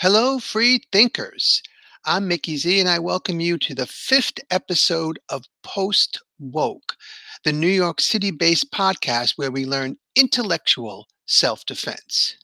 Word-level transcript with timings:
Hello, 0.00 0.38
free 0.38 0.80
thinkers. 0.92 1.60
I'm 2.06 2.28
Mickey 2.28 2.56
Z, 2.56 2.78
and 2.78 2.88
I 2.88 3.00
welcome 3.00 3.40
you 3.40 3.58
to 3.58 3.74
the 3.74 3.84
fifth 3.84 4.38
episode 4.48 5.18
of 5.28 5.46
Post 5.64 6.22
Woke, 6.38 6.94
the 7.42 7.52
New 7.52 7.66
York 7.66 8.00
City 8.00 8.30
based 8.30 8.70
podcast 8.70 9.32
where 9.34 9.50
we 9.50 9.66
learn 9.66 9.96
intellectual 10.14 11.08
self 11.26 11.66
defense. 11.66 12.36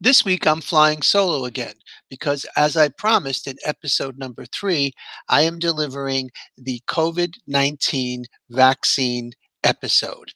This 0.00 0.24
week, 0.24 0.46
I'm 0.46 0.62
flying 0.62 1.02
solo 1.02 1.44
again 1.44 1.74
because, 2.14 2.46
as 2.56 2.76
I 2.76 2.88
promised 2.90 3.46
in 3.46 3.56
episode 3.64 4.18
number 4.18 4.44
three, 4.46 4.92
I 5.28 5.42
am 5.42 5.58
delivering 5.58 6.30
the 6.56 6.80
COVID 6.88 7.34
19 7.46 8.24
vaccine 8.50 9.32
episode. 9.64 10.32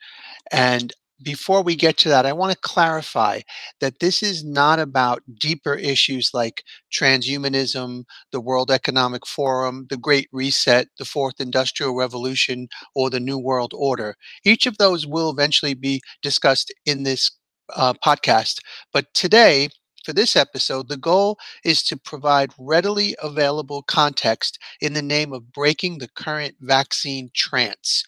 And 0.52 0.92
before 1.22 1.62
we 1.62 1.76
get 1.76 1.96
to 1.98 2.08
that, 2.08 2.26
I 2.26 2.32
want 2.32 2.52
to 2.52 2.58
clarify 2.62 3.40
that 3.80 4.00
this 4.00 4.22
is 4.22 4.44
not 4.44 4.78
about 4.78 5.22
deeper 5.40 5.74
issues 5.74 6.30
like 6.34 6.62
transhumanism, 6.92 8.04
the 8.32 8.40
World 8.40 8.70
Economic 8.70 9.26
Forum, 9.26 9.86
the 9.90 9.96
Great 9.96 10.28
Reset, 10.32 10.88
the 10.98 11.04
Fourth 11.04 11.40
Industrial 11.40 11.94
Revolution, 11.94 12.68
or 12.94 13.10
the 13.10 13.20
New 13.20 13.38
World 13.38 13.72
Order. 13.76 14.14
Each 14.44 14.66
of 14.66 14.78
those 14.78 15.06
will 15.06 15.30
eventually 15.30 15.74
be 15.74 16.00
discussed 16.22 16.72
in 16.86 17.02
this 17.02 17.30
uh, 17.74 17.94
podcast. 18.04 18.60
But 18.92 19.12
today, 19.14 19.68
for 20.04 20.12
this 20.12 20.36
episode, 20.36 20.88
the 20.88 20.96
goal 20.96 21.38
is 21.64 21.82
to 21.84 21.96
provide 21.96 22.52
readily 22.58 23.16
available 23.22 23.82
context 23.82 24.58
in 24.80 24.92
the 24.92 25.02
name 25.02 25.32
of 25.32 25.52
breaking 25.52 25.98
the 25.98 26.08
current 26.08 26.56
vaccine 26.60 27.30
trance 27.34 28.04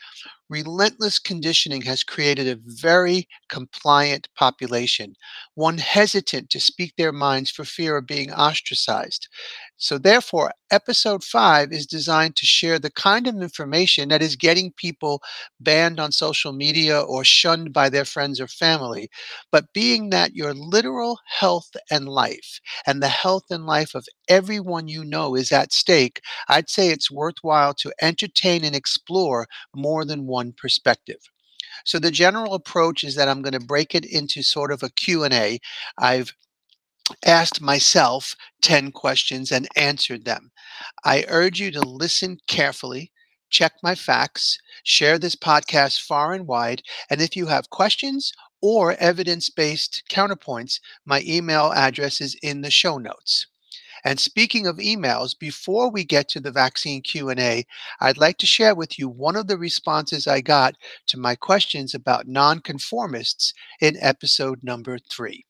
relentless 0.51 1.19
conditioning 1.19 1.81
has 1.83 2.03
created 2.03 2.49
a 2.49 2.61
very 2.65 3.29
compliant 3.49 4.29
population, 4.35 5.15
one 5.55 5.79
hesitant 5.79 6.51
to 6.51 6.61
speak 6.61 6.95
their 6.97 7.13
minds 7.13 7.51
for 7.51 7.65
fear 7.65 7.97
of 7.97 8.07
being 8.07 8.33
ostracized. 8.33 9.29
So, 9.81 9.99
therefore, 9.99 10.53
episode 10.71 11.25
five 11.25 11.73
is 11.73 11.87
designed 11.87 12.37
to 12.37 12.47
share 12.47 12.79
the 12.79 12.91
kind 12.91 13.27
of 13.27 13.35
information 13.43 14.11
that 14.11 14.23
is 14.23 14.37
getting 14.37 14.73
people 14.73 15.23
banned 15.59 15.99
on 15.99 16.13
social 16.13 16.53
media 16.53 17.01
or 17.01 17.25
shunned 17.25 17.73
by 17.73 17.89
their 17.89 18.05
friends 18.05 18.41
or 18.41 18.47
family. 18.47 19.11
But 19.51 19.73
being 19.73 20.11
that 20.11 20.37
your 20.37 20.55
literal 20.55 21.19
health 21.27 21.71
and 21.91 22.09
life 22.09 22.61
and 22.87 23.03
the 23.03 23.09
health 23.09 23.45
and 23.51 23.67
life 23.67 23.95
of 23.97 24.07
everyone 24.29 24.87
you 24.87 25.05
know 25.05 25.35
is 25.35 25.51
at 25.51 25.73
stake, 25.73 26.21
I'd 26.49 26.71
say 26.71 26.91
it's 26.91 27.11
worthwhile 27.11 27.75
to 27.75 27.93
entertain 28.01 28.65
and 28.65 28.77
explore 28.77 29.49
more 29.75 30.05
than 30.05 30.27
one 30.27 30.53
perspective. 30.53 31.21
So 31.85 31.99
the 31.99 32.11
general 32.11 32.55
approach 32.55 33.05
is 33.05 33.15
that 33.17 33.29
I'm 33.29 33.43
going 33.43 33.53
to 33.59 33.61
break 33.61 33.95
it 33.95 34.05
into 34.05 34.43
sort 34.43 34.73
of 34.73 34.83
a 34.83 34.91
Q&A. 34.91 35.61
I've 35.99 36.35
asked 37.25 37.61
myself 37.61 38.35
10 38.63 38.93
questions 38.93 39.53
and 39.53 39.69
answered 39.77 40.25
them. 40.25 40.51
I 41.05 41.25
urge 41.29 41.61
you 41.61 41.71
to 41.73 41.81
listen 41.81 42.39
carefully, 42.47 43.13
check 43.51 43.73
my 43.83 43.95
facts, 43.95 44.59
share 44.85 45.19
this 45.19 45.35
podcast 45.35 46.01
far 46.03 46.33
and 46.33 46.47
wide, 46.47 46.83
and 47.11 47.21
if 47.21 47.37
you 47.37 47.47
have 47.47 47.71
questions 47.71 48.33
or 48.63 48.95
evidence-based 48.95 50.05
counterpoints, 50.11 50.81
my 51.05 51.23
email 51.27 51.73
address 51.73 52.21
is 52.21 52.37
in 52.43 52.61
the 52.61 52.71
show 52.71 52.99
notes. 52.99 53.47
And 54.05 54.19
speaking 54.19 54.67
of 54.67 54.77
emails, 54.77 55.39
before 55.39 55.91
we 55.91 56.05
get 56.05 56.29
to 56.31 56.41
the 56.41 56.51
vaccine 56.51 57.03
Q&A, 57.03 57.67
I'd 58.01 58.17
like 58.17 58.39
to 58.39 58.47
share 58.47 58.75
with 58.75 58.99
you 58.99 59.09
one 59.09 59.37
of 59.37 59.47
the 59.47 59.59
responses 59.59 60.27
I 60.27 60.41
got 60.41 60.77
to 61.09 61.19
my 61.19 61.35
questions 61.35 61.95
about 61.95 62.27
nonconformists 62.27 63.53
in 63.81 63.99
episode 64.01 64.61
number 64.63 64.99
3. 64.99 65.45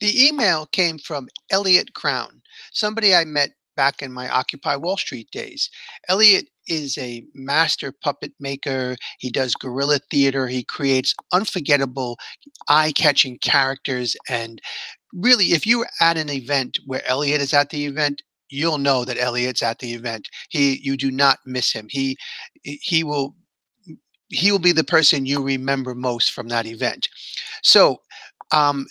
The 0.00 0.26
email 0.26 0.66
came 0.66 0.98
from 0.98 1.28
Elliot 1.50 1.94
Crown, 1.94 2.42
somebody 2.72 3.14
I 3.14 3.24
met 3.24 3.50
back 3.76 4.02
in 4.02 4.12
my 4.12 4.28
Occupy 4.28 4.76
Wall 4.76 4.96
Street 4.96 5.30
days. 5.30 5.70
Elliot 6.08 6.48
is 6.66 6.98
a 6.98 7.24
master 7.34 7.92
puppet 7.92 8.32
maker. 8.40 8.96
He 9.18 9.30
does 9.30 9.54
guerrilla 9.54 10.00
theater. 10.10 10.48
He 10.48 10.64
creates 10.64 11.14
unforgettable, 11.32 12.18
eye 12.68 12.92
catching 12.92 13.38
characters. 13.38 14.16
And 14.28 14.60
really, 15.12 15.52
if 15.52 15.66
you're 15.66 15.88
at 16.00 16.16
an 16.16 16.28
event 16.28 16.78
where 16.86 17.06
Elliot 17.06 17.40
is 17.40 17.54
at 17.54 17.70
the 17.70 17.86
event, 17.86 18.22
you'll 18.50 18.78
know 18.78 19.04
that 19.04 19.18
Elliot's 19.18 19.62
at 19.62 19.78
the 19.78 19.94
event. 19.94 20.28
He, 20.48 20.80
you 20.82 20.96
do 20.96 21.10
not 21.10 21.38
miss 21.46 21.72
him. 21.72 21.86
He, 21.88 22.16
he 22.62 23.04
will 23.04 23.34
he 24.30 24.52
will 24.52 24.58
be 24.58 24.72
the 24.72 24.84
person 24.84 25.24
you 25.24 25.42
remember 25.42 25.94
most 25.94 26.32
from 26.32 26.48
that 26.48 26.66
event. 26.66 27.08
So 27.62 28.02
um, 28.52 28.86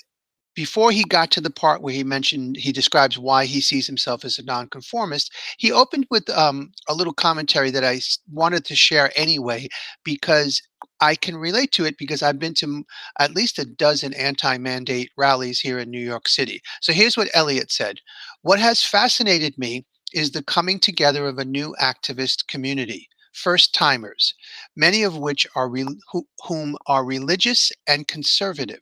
before 0.58 0.92
he 0.92 1.04
got 1.04 1.30
to 1.30 1.40
the 1.40 1.52
part 1.52 1.84
where 1.84 1.94
he 1.94 2.04
mentioned 2.04 2.58
he 2.58 2.72
describes 2.72 3.20
why 3.20 3.46
he 3.46 3.62
sees 3.62 3.86
himself 3.86 4.26
as 4.26 4.40
a 4.40 4.44
nonconformist, 4.44 5.32
he 5.60 5.72
opened 5.72 6.08
with 6.10 6.28
um, 6.32 6.72
a 6.90 6.96
little 6.96 7.14
commentary 7.14 7.70
that 7.70 7.84
I 7.84 8.02
wanted 8.34 8.66
to 8.66 8.76
share 8.76 9.12
anyway 9.16 9.68
because 10.04 10.60
I 11.00 11.14
can 11.14 11.38
relate 11.38 11.72
to 11.74 11.86
it 11.86 12.00
because 12.00 12.24
I've 12.24 12.40
been 12.40 12.56
to 12.56 12.84
at 13.20 13.36
least 13.36 13.60
a 13.60 13.66
dozen 13.66 14.16
anti-mandate 14.16 15.12
rallies 15.16 15.60
here 15.60 15.78
in 15.78 15.92
New 15.92 16.04
York 16.04 16.28
City. 16.28 16.60
So 16.82 16.92
here's 16.92 17.16
what 17.16 17.30
Elliot 17.36 17.72
said: 17.72 18.00
"What 18.42 18.58
has 18.58 18.82
fascinated 18.84 19.60
me 19.60 19.86
is 20.12 20.32
the 20.32 20.42
coming 20.42 20.80
together 20.80 21.28
of 21.28 21.38
a 21.38 21.46
new 21.46 21.76
activist 21.80 22.48
community." 22.48 23.08
first 23.38 23.72
timers, 23.76 24.34
many 24.76 25.04
of 25.04 25.16
which 25.16 25.46
are 25.56 25.70
re- 25.70 25.86
whom 26.48 26.76
are 26.88 27.06
religious 27.06 27.72
and 27.86 28.08
conservative. 28.08 28.82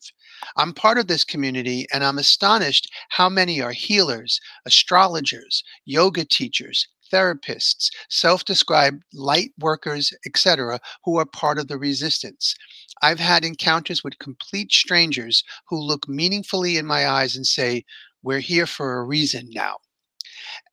I'm 0.57 0.73
part 0.73 0.97
of 0.97 1.07
this 1.07 1.23
community 1.23 1.85
and 1.93 2.03
I'm 2.03 2.17
astonished 2.17 2.91
how 3.09 3.29
many 3.29 3.61
are 3.61 3.71
healers, 3.71 4.39
astrologers, 4.65 5.63
yoga 5.85 6.25
teachers, 6.25 6.87
therapists, 7.11 7.89
self-described 8.09 9.03
light 9.13 9.51
workers, 9.59 10.11
etc., 10.25 10.79
who 11.03 11.17
are 11.17 11.25
part 11.25 11.59
of 11.59 11.67
the 11.67 11.77
resistance. 11.77 12.55
I've 13.01 13.19
had 13.19 13.45
encounters 13.45 14.03
with 14.03 14.19
complete 14.19 14.71
strangers 14.71 15.43
who 15.67 15.79
look 15.79 16.07
meaningfully 16.07 16.77
in 16.77 16.85
my 16.85 17.07
eyes 17.07 17.35
and 17.35 17.45
say, 17.45 17.85
"We're 18.23 18.39
here 18.39 18.67
for 18.67 18.97
a 18.97 19.03
reason 19.03 19.49
now." 19.51 19.77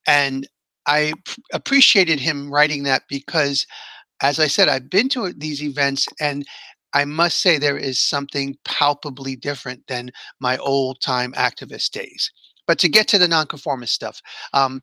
And 0.07 0.49
I 0.87 1.13
p- 1.25 1.43
appreciated 1.53 2.21
him 2.21 2.51
writing 2.51 2.83
that 2.85 3.05
because 3.09 3.67
as 4.23 4.41
I 4.41 4.47
said, 4.47 4.69
I've 4.69 4.89
been 4.91 5.09
to 5.11 5.33
these 5.33 5.63
events 5.63 6.07
and 6.21 6.47
I 6.95 7.05
must 7.05 7.41
say 7.41 7.59
there 7.59 7.79
is 7.79 8.01
something 8.01 8.57
palpably 8.65 9.37
different 9.37 9.87
than 9.87 10.11
my 10.41 10.59
old 10.59 11.01
time 11.01 11.33
activist 11.33 11.91
days. 11.91 12.31
But 12.67 12.79
to 12.81 12.89
get 12.89 13.09
to 13.09 13.19
the 13.19 13.29
nonconformist 13.29 13.93
stuff, 13.93 14.21
um, 14.53 14.81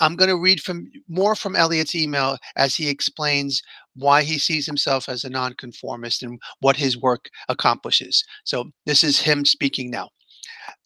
I'm 0.00 0.16
going 0.16 0.28
to 0.28 0.36
read 0.36 0.60
from 0.60 0.90
more 1.08 1.34
from 1.34 1.56
Elliot's 1.56 1.94
email 1.94 2.38
as 2.56 2.74
he 2.74 2.88
explains 2.88 3.62
why 3.94 4.22
he 4.22 4.38
sees 4.38 4.66
himself 4.66 5.08
as 5.08 5.24
a 5.24 5.30
nonconformist 5.30 6.22
and 6.22 6.40
what 6.60 6.76
his 6.76 6.98
work 6.98 7.28
accomplishes. 7.48 8.24
So 8.44 8.70
this 8.86 9.04
is 9.04 9.20
him 9.20 9.44
speaking 9.44 9.90
now. 9.90 10.10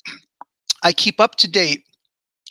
I 0.83 0.93
keep 0.93 1.21
up 1.21 1.37
to 1.37 1.49
date 1.49 1.84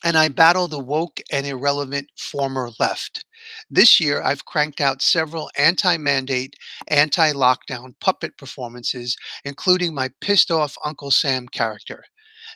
and 0.04 0.18
I 0.18 0.28
battle 0.28 0.68
the 0.68 0.80
woke 0.80 1.22
and 1.32 1.46
irrelevant 1.46 2.10
former 2.18 2.70
left. 2.80 3.26
This 3.70 4.00
year, 4.00 4.22
I've 4.22 4.46
cranked 4.46 4.82
out 4.82 5.02
several 5.02 5.50
anti 5.58 5.98
mandate, 5.98 6.56
anti 6.88 7.32
lockdown 7.34 7.96
puppet 8.00 8.38
performances, 8.38 9.18
including 9.44 9.94
my 9.94 10.10
pissed 10.22 10.52
off 10.52 10.78
Uncle 10.86 11.12
Sam 11.12 11.48
character. 11.48 12.04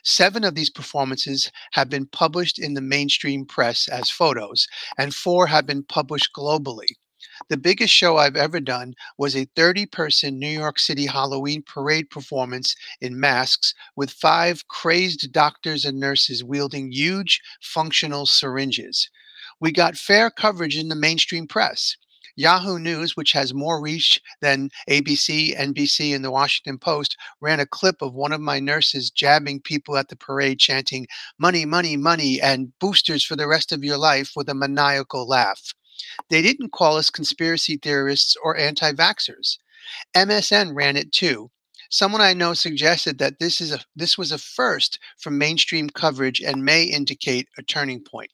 Seven 0.04 0.44
of 0.44 0.54
these 0.54 0.70
performances 0.70 1.50
have 1.72 1.88
been 1.90 2.06
published 2.06 2.58
in 2.58 2.74
the 2.74 2.80
mainstream 2.80 3.44
press 3.44 3.88
as 3.88 4.10
photos, 4.10 4.66
and 4.96 5.14
four 5.14 5.48
have 5.48 5.66
been 5.66 5.84
published 5.84 6.30
globally. 6.36 6.88
The 7.48 7.56
biggest 7.56 7.94
show 7.94 8.16
I've 8.16 8.34
ever 8.34 8.58
done 8.58 8.94
was 9.16 9.36
a 9.36 9.44
30 9.54 9.86
person 9.86 10.40
New 10.40 10.48
York 10.48 10.78
City 10.80 11.06
Halloween 11.06 11.62
parade 11.62 12.10
performance 12.10 12.74
in 13.00 13.20
masks 13.20 13.74
with 13.94 14.10
five 14.10 14.66
crazed 14.66 15.30
doctors 15.30 15.84
and 15.84 16.00
nurses 16.00 16.42
wielding 16.42 16.90
huge 16.90 17.40
functional 17.60 18.26
syringes. 18.26 19.08
We 19.60 19.70
got 19.70 19.96
fair 19.96 20.30
coverage 20.30 20.76
in 20.76 20.88
the 20.88 20.96
mainstream 20.96 21.46
press. 21.46 21.96
Yahoo 22.34 22.78
News, 22.78 23.16
which 23.16 23.32
has 23.32 23.54
more 23.54 23.80
reach 23.80 24.20
than 24.40 24.70
ABC, 24.88 25.56
NBC, 25.56 26.14
and 26.14 26.24
the 26.24 26.30
Washington 26.30 26.78
Post, 26.78 27.16
ran 27.40 27.60
a 27.60 27.66
clip 27.66 28.02
of 28.02 28.14
one 28.14 28.32
of 28.32 28.40
my 28.40 28.58
nurses 28.58 29.10
jabbing 29.10 29.60
people 29.60 29.96
at 29.96 30.08
the 30.08 30.16
parade, 30.16 30.58
chanting, 30.58 31.06
Money, 31.38 31.64
money, 31.66 31.96
money, 31.96 32.40
and 32.40 32.76
boosters 32.78 33.24
for 33.24 33.36
the 33.36 33.46
rest 33.46 33.70
of 33.70 33.84
your 33.84 33.98
life 33.98 34.32
with 34.34 34.48
a 34.48 34.54
maniacal 34.54 35.28
laugh. 35.28 35.74
They 36.28 36.42
didn't 36.42 36.72
call 36.72 36.96
us 36.96 37.10
conspiracy 37.10 37.76
theorists 37.76 38.36
or 38.42 38.56
anti 38.56 38.92
vaxxers. 38.92 39.58
MSN 40.16 40.74
ran 40.74 40.96
it 40.96 41.12
too. 41.12 41.50
Someone 41.90 42.22
I 42.22 42.32
know 42.32 42.54
suggested 42.54 43.18
that 43.18 43.38
this 43.38 43.60
is 43.60 43.72
a 43.72 43.80
this 43.94 44.16
was 44.16 44.32
a 44.32 44.38
first 44.38 44.98
from 45.18 45.36
mainstream 45.36 45.90
coverage 45.90 46.40
and 46.40 46.64
may 46.64 46.84
indicate 46.84 47.48
a 47.58 47.62
turning 47.62 48.02
point. 48.02 48.30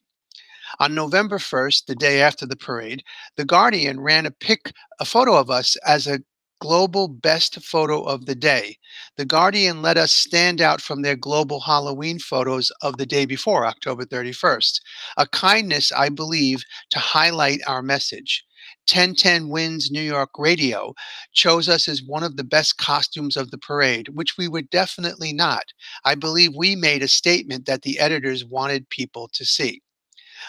On 0.79 0.93
November 0.93 1.39
1st, 1.39 1.85
the 1.87 1.95
day 1.95 2.21
after 2.21 2.45
the 2.45 2.55
parade, 2.55 3.03
The 3.35 3.45
Guardian 3.45 3.99
ran 3.99 4.25
a 4.27 4.31
pic, 4.31 4.71
a 4.99 5.05
photo 5.05 5.35
of 5.35 5.49
us 5.49 5.75
as 5.77 6.05
a 6.05 6.19
global 6.59 7.07
best 7.07 7.61
photo 7.63 8.03
of 8.03 8.25
the 8.25 8.35
day. 8.35 8.77
The 9.17 9.25
Guardian 9.25 9.81
let 9.81 9.97
us 9.97 10.11
stand 10.11 10.61
out 10.61 10.81
from 10.81 11.01
their 11.01 11.15
global 11.15 11.61
Halloween 11.61 12.19
photos 12.19 12.71
of 12.81 12.97
the 12.97 13.05
day 13.05 13.25
before, 13.25 13.65
October 13.65 14.05
31st. 14.05 14.79
A 15.17 15.27
kindness, 15.27 15.91
I 15.91 16.09
believe, 16.09 16.63
to 16.91 16.99
highlight 16.99 17.61
our 17.67 17.81
message. 17.81 18.45
1010 18.91 19.49
Wins 19.49 19.89
New 19.91 20.01
York 20.01 20.31
Radio 20.37 20.93
chose 21.33 21.69
us 21.69 21.87
as 21.87 22.03
one 22.03 22.23
of 22.23 22.37
the 22.37 22.43
best 22.43 22.77
costumes 22.77 23.37
of 23.37 23.51
the 23.51 23.57
parade, 23.57 24.09
which 24.09 24.37
we 24.37 24.47
were 24.47 24.61
definitely 24.61 25.31
not. 25.31 25.63
I 26.03 26.15
believe 26.15 26.55
we 26.55 26.75
made 26.75 27.03
a 27.03 27.07
statement 27.07 27.65
that 27.67 27.83
the 27.83 27.99
editors 27.99 28.43
wanted 28.43 28.89
people 28.89 29.29
to 29.33 29.45
see. 29.45 29.81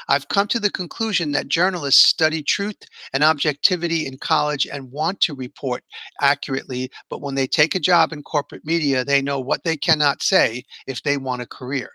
I've 0.09 0.29
come 0.29 0.49
to 0.49 0.61
the 0.61 0.71
conclusion 0.71 1.33
that 1.33 1.49
journalists 1.49 2.09
study 2.09 2.43
truth 2.43 2.77
and 3.13 3.25
objectivity 3.25 4.07
in 4.07 4.19
college 4.19 4.67
and 4.67 4.91
want 4.93 5.21
to 5.23 5.35
report 5.35 5.85
accurately, 6.21 6.91
but 7.09 7.21
when 7.21 7.35
they 7.35 7.47
take 7.47 7.75
a 7.75 7.81
job 7.81 8.13
in 8.13 8.23
corporate 8.23 8.65
media, 8.65 9.05
they 9.05 9.23
know 9.23 9.41
what 9.41 9.65
they 9.65 9.77
cannot 9.77 10.23
say 10.23 10.65
if 10.87 11.03
they 11.03 11.17
want 11.17 11.43
a 11.43 11.47
career. 11.47 11.91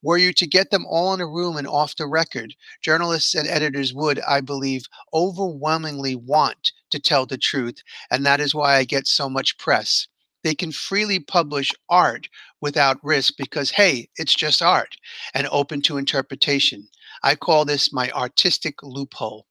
Were 0.00 0.18
you 0.18 0.32
to 0.34 0.46
get 0.46 0.70
them 0.70 0.86
all 0.86 1.12
in 1.14 1.20
a 1.20 1.26
room 1.26 1.56
and 1.56 1.66
off 1.66 1.96
the 1.96 2.06
record, 2.06 2.54
journalists 2.80 3.34
and 3.34 3.48
editors 3.48 3.92
would, 3.92 4.20
I 4.20 4.40
believe, 4.40 4.84
overwhelmingly 5.12 6.14
want 6.14 6.72
to 6.90 7.00
tell 7.00 7.26
the 7.26 7.36
truth, 7.38 7.82
and 8.10 8.24
that 8.24 8.40
is 8.40 8.54
why 8.54 8.76
I 8.76 8.84
get 8.84 9.08
so 9.08 9.28
much 9.28 9.58
press. 9.58 10.06
They 10.44 10.54
can 10.54 10.70
freely 10.70 11.18
publish 11.18 11.72
art 11.88 12.28
without 12.60 13.02
risk 13.02 13.34
because, 13.36 13.72
hey, 13.72 14.08
it's 14.16 14.34
just 14.34 14.62
art 14.62 14.96
and 15.34 15.48
open 15.50 15.82
to 15.82 15.96
interpretation. 15.96 16.88
I 17.22 17.34
call 17.34 17.64
this 17.64 17.92
my 17.92 18.10
artistic 18.10 18.82
loophole. 18.82 19.46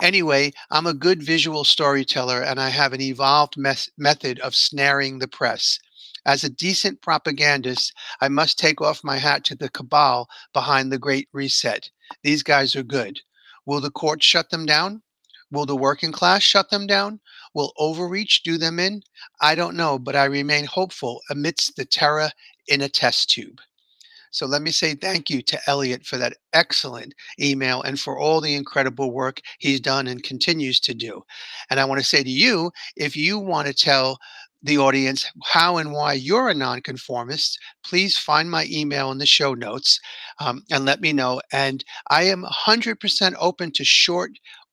Anyway, 0.00 0.52
I'm 0.70 0.86
a 0.86 0.94
good 0.94 1.22
visual 1.22 1.64
storyteller 1.64 2.42
and 2.42 2.60
I 2.60 2.70
have 2.70 2.92
an 2.92 3.00
evolved 3.00 3.56
mes- 3.56 3.90
method 3.96 4.40
of 4.40 4.54
snaring 4.54 5.18
the 5.18 5.28
press. 5.28 5.78
As 6.26 6.42
a 6.42 6.48
decent 6.48 7.02
propagandist, 7.02 7.92
I 8.20 8.28
must 8.28 8.58
take 8.58 8.80
off 8.80 9.04
my 9.04 9.18
hat 9.18 9.44
to 9.44 9.54
the 9.54 9.68
cabal 9.68 10.28
behind 10.52 10.90
the 10.90 10.98
Great 10.98 11.28
Reset. 11.32 11.90
These 12.22 12.42
guys 12.42 12.74
are 12.74 12.82
good. 12.82 13.20
Will 13.66 13.80
the 13.80 13.90
courts 13.90 14.24
shut 14.24 14.50
them 14.50 14.66
down? 14.66 15.02
Will 15.50 15.66
the 15.66 15.76
working 15.76 16.12
class 16.12 16.42
shut 16.42 16.70
them 16.70 16.86
down? 16.86 17.20
Will 17.54 17.72
overreach 17.76 18.42
do 18.42 18.58
them 18.58 18.80
in? 18.80 19.02
I 19.40 19.54
don't 19.54 19.76
know, 19.76 19.98
but 19.98 20.16
I 20.16 20.24
remain 20.24 20.64
hopeful 20.64 21.20
amidst 21.30 21.76
the 21.76 21.84
terror 21.84 22.30
in 22.66 22.80
a 22.80 22.88
test 22.88 23.30
tube. 23.30 23.60
So 24.34 24.46
let 24.46 24.62
me 24.62 24.72
say 24.72 24.96
thank 24.96 25.30
you 25.30 25.42
to 25.42 25.60
Elliot 25.68 26.04
for 26.04 26.16
that 26.18 26.36
excellent 26.52 27.14
email 27.40 27.82
and 27.82 28.00
for 28.00 28.18
all 28.18 28.40
the 28.40 28.56
incredible 28.56 29.12
work 29.12 29.40
he's 29.60 29.80
done 29.80 30.08
and 30.08 30.24
continues 30.24 30.80
to 30.80 30.92
do. 30.92 31.22
And 31.70 31.78
I 31.78 31.84
want 31.84 32.00
to 32.00 32.06
say 32.06 32.24
to 32.24 32.30
you, 32.30 32.72
if 32.96 33.16
you 33.16 33.38
want 33.38 33.68
to 33.68 33.72
tell 33.72 34.18
the 34.64 34.76
audience 34.76 35.30
how 35.44 35.76
and 35.76 35.92
why 35.92 36.14
you're 36.14 36.48
a 36.48 36.54
nonconformist, 36.54 37.60
please 37.84 38.18
find 38.18 38.50
my 38.50 38.66
email 38.68 39.12
in 39.12 39.18
the 39.18 39.26
show 39.26 39.54
notes 39.54 40.00
um, 40.40 40.64
and 40.68 40.84
let 40.84 41.00
me 41.00 41.12
know. 41.12 41.40
And 41.52 41.84
I 42.10 42.24
am 42.24 42.44
100% 42.44 43.34
open 43.38 43.70
to 43.70 43.84
short 43.84 44.32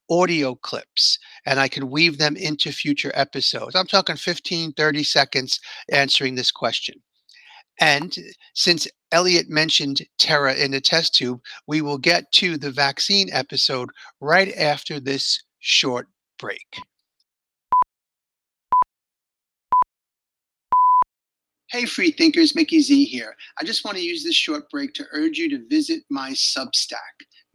audio 0.09 0.55
clips 0.55 1.19
and 1.45 1.59
I 1.59 1.67
can 1.67 1.91
weave 1.91 2.17
them 2.17 2.35
into 2.35 2.71
future 2.71 3.11
episodes. 3.13 3.75
I'm 3.75 3.85
talking 3.85 4.15
15, 4.15 4.73
30 4.73 5.03
seconds 5.03 5.59
answering 5.91 6.33
this 6.33 6.49
question. 6.49 6.95
And 7.79 8.15
since 8.53 8.87
Elliot 9.11 9.49
mentioned 9.49 10.01
Terra 10.17 10.53
in 10.53 10.71
the 10.71 10.81
test 10.81 11.15
tube, 11.15 11.41
we 11.67 11.81
will 11.81 11.97
get 11.97 12.31
to 12.33 12.57
the 12.57 12.71
vaccine 12.71 13.29
episode 13.31 13.89
right 14.19 14.53
after 14.55 14.99
this 14.99 15.43
short 15.59 16.07
break. 16.39 16.79
Hey, 21.71 21.85
free 21.85 22.11
thinkers, 22.11 22.53
Mickey 22.53 22.81
Z 22.81 23.05
here. 23.05 23.33
I 23.57 23.63
just 23.63 23.85
want 23.85 23.95
to 23.95 24.03
use 24.03 24.25
this 24.25 24.35
short 24.35 24.69
break 24.69 24.93
to 24.95 25.05
urge 25.13 25.37
you 25.37 25.49
to 25.51 25.65
visit 25.69 26.03
my 26.09 26.31
Substack, 26.31 26.97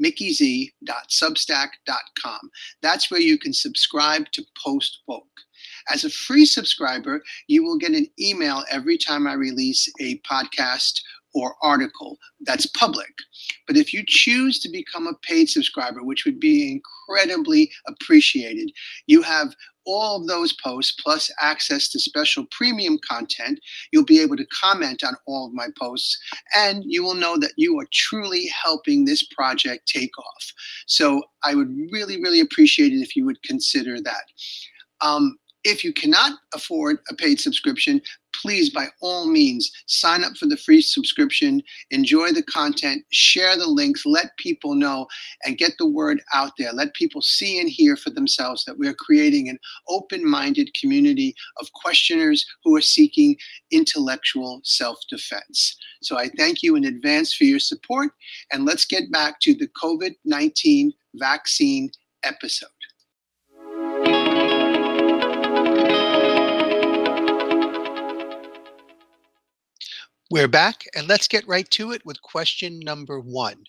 mickeyz.substack.com. 0.02 2.50
That's 2.80 3.10
where 3.10 3.20
you 3.20 3.38
can 3.38 3.52
subscribe 3.52 4.32
to 4.32 4.42
Post 4.64 5.02
Woke. 5.06 5.26
As 5.90 6.04
a 6.04 6.10
free 6.10 6.46
subscriber, 6.46 7.22
you 7.46 7.62
will 7.62 7.76
get 7.76 7.92
an 7.92 8.06
email 8.18 8.64
every 8.70 8.96
time 8.96 9.26
I 9.26 9.34
release 9.34 9.86
a 10.00 10.18
podcast 10.20 11.02
or 11.36 11.54
article 11.62 12.16
that's 12.40 12.64
public. 12.66 13.12
But 13.66 13.76
if 13.76 13.92
you 13.92 14.02
choose 14.06 14.58
to 14.60 14.70
become 14.70 15.06
a 15.06 15.14
paid 15.22 15.50
subscriber, 15.50 16.02
which 16.02 16.24
would 16.24 16.40
be 16.40 16.80
incredibly 17.08 17.70
appreciated, 17.86 18.72
you 19.06 19.20
have 19.20 19.54
all 19.84 20.16
of 20.16 20.26
those 20.26 20.54
posts 20.64 20.96
plus 21.00 21.30
access 21.40 21.88
to 21.90 22.00
special 22.00 22.46
premium 22.50 22.98
content. 23.08 23.60
You'll 23.92 24.04
be 24.04 24.18
able 24.18 24.36
to 24.38 24.46
comment 24.46 25.04
on 25.04 25.14
all 25.26 25.46
of 25.46 25.52
my 25.52 25.68
posts, 25.78 26.18
and 26.56 26.82
you 26.86 27.04
will 27.04 27.14
know 27.14 27.36
that 27.36 27.52
you 27.56 27.78
are 27.78 27.86
truly 27.92 28.50
helping 28.64 29.04
this 29.04 29.22
project 29.22 29.86
take 29.86 30.16
off. 30.18 30.52
So 30.86 31.22
I 31.44 31.54
would 31.54 31.72
really, 31.92 32.20
really 32.20 32.40
appreciate 32.40 32.92
it 32.92 33.02
if 33.02 33.14
you 33.14 33.26
would 33.26 33.42
consider 33.42 34.00
that. 34.00 34.24
Um, 35.02 35.36
if 35.66 35.82
you 35.82 35.92
cannot 35.92 36.38
afford 36.54 36.98
a 37.10 37.14
paid 37.14 37.40
subscription, 37.40 38.00
please, 38.40 38.70
by 38.70 38.86
all 39.00 39.26
means, 39.26 39.70
sign 39.86 40.24
up 40.24 40.36
for 40.36 40.46
the 40.46 40.56
free 40.56 40.80
subscription, 40.80 41.62
enjoy 41.90 42.32
the 42.32 42.42
content, 42.42 43.04
share 43.10 43.56
the 43.56 43.66
links, 43.66 44.04
let 44.06 44.36
people 44.38 44.74
know, 44.74 45.06
and 45.44 45.58
get 45.58 45.72
the 45.78 45.88
word 45.88 46.20
out 46.34 46.52
there. 46.58 46.72
Let 46.72 46.94
people 46.94 47.22
see 47.22 47.60
and 47.60 47.68
hear 47.68 47.96
for 47.96 48.10
themselves 48.10 48.64
that 48.64 48.78
we're 48.78 48.94
creating 48.94 49.48
an 49.48 49.58
open 49.88 50.28
minded 50.28 50.70
community 50.78 51.34
of 51.60 51.72
questioners 51.72 52.46
who 52.64 52.74
are 52.76 52.80
seeking 52.80 53.36
intellectual 53.70 54.60
self 54.64 54.98
defense. 55.08 55.76
So 56.02 56.18
I 56.18 56.28
thank 56.36 56.62
you 56.62 56.76
in 56.76 56.84
advance 56.84 57.34
for 57.34 57.44
your 57.44 57.58
support, 57.58 58.10
and 58.52 58.64
let's 58.64 58.84
get 58.84 59.10
back 59.10 59.40
to 59.40 59.54
the 59.54 59.68
COVID 59.82 60.14
19 60.24 60.92
vaccine 61.14 61.90
episode. 62.24 62.75
We're 70.28 70.48
back, 70.48 70.82
and 70.96 71.06
let's 71.06 71.28
get 71.28 71.46
right 71.46 71.70
to 71.70 71.92
it 71.92 72.04
with 72.04 72.20
question 72.20 72.80
number 72.80 73.20
one. 73.20 73.62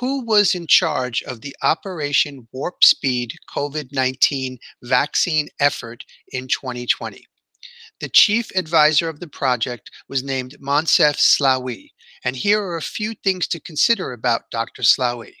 Who 0.00 0.24
was 0.24 0.54
in 0.54 0.66
charge 0.66 1.22
of 1.24 1.42
the 1.42 1.54
Operation 1.62 2.48
Warp 2.50 2.82
Speed 2.82 3.34
COVID 3.54 3.92
19 3.92 4.56
vaccine 4.82 5.50
effort 5.60 6.02
in 6.28 6.48
2020? 6.48 7.26
The 8.00 8.08
chief 8.08 8.50
advisor 8.56 9.10
of 9.10 9.20
the 9.20 9.28
project 9.28 9.90
was 10.08 10.24
named 10.24 10.56
Moncef 10.62 11.18
Slaoui, 11.18 11.90
and 12.24 12.36
here 12.36 12.62
are 12.62 12.78
a 12.78 12.82
few 12.82 13.12
things 13.22 13.46
to 13.48 13.60
consider 13.60 14.14
about 14.14 14.50
Dr. 14.50 14.80
Slaoui. 14.80 15.34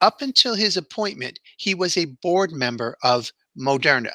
Up 0.00 0.22
until 0.22 0.54
his 0.54 0.76
appointment, 0.76 1.40
he 1.56 1.74
was 1.74 1.96
a 1.96 2.16
board 2.22 2.52
member 2.52 2.96
of 3.02 3.32
Moderna, 3.58 4.14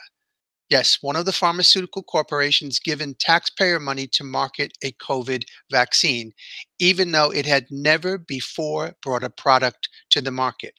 Yes, 0.69 0.97
one 1.01 1.15
of 1.15 1.25
the 1.25 1.31
pharmaceutical 1.33 2.03
corporations 2.03 2.79
given 2.79 3.15
taxpayer 3.15 3.79
money 3.79 4.07
to 4.07 4.23
market 4.23 4.77
a 4.83 4.91
COVID 4.93 5.45
vaccine, 5.71 6.33
even 6.79 7.11
though 7.11 7.31
it 7.31 7.45
had 7.45 7.67
never 7.71 8.17
before 8.17 8.93
brought 9.01 9.23
a 9.23 9.29
product 9.29 9.87
to 10.09 10.21
the 10.21 10.31
market. 10.31 10.73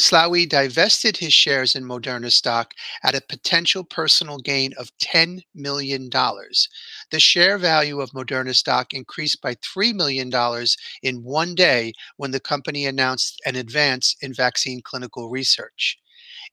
Slaoui 0.00 0.48
divested 0.48 1.18
his 1.18 1.34
shares 1.34 1.76
in 1.76 1.84
Moderna 1.84 2.32
stock 2.32 2.74
at 3.04 3.14
a 3.14 3.20
potential 3.28 3.84
personal 3.84 4.38
gain 4.38 4.72
of 4.78 4.90
$10 4.98 5.42
million. 5.54 6.10
The 6.10 7.20
share 7.20 7.58
value 7.58 8.00
of 8.00 8.10
Moderna 8.10 8.54
stock 8.54 8.92
increased 8.94 9.42
by 9.42 9.54
$3 9.56 9.94
million 9.94 10.32
in 11.02 11.22
one 11.22 11.54
day 11.54 11.92
when 12.16 12.30
the 12.30 12.40
company 12.40 12.86
announced 12.86 13.40
an 13.46 13.56
advance 13.56 14.16
in 14.22 14.32
vaccine 14.34 14.80
clinical 14.82 15.30
research. 15.30 15.98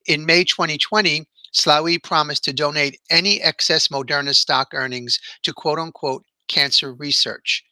In 0.05 0.25
May 0.25 0.43
2020, 0.43 1.27
Slaoui 1.53 2.01
promised 2.01 2.43
to 2.45 2.53
donate 2.53 2.99
any 3.09 3.41
excess 3.41 3.87
Moderna 3.87 4.35
stock 4.35 4.69
earnings 4.73 5.19
to 5.43 5.53
quote 5.53 5.79
unquote 5.79 6.25
cancer 6.47 6.93
research. 6.93 7.63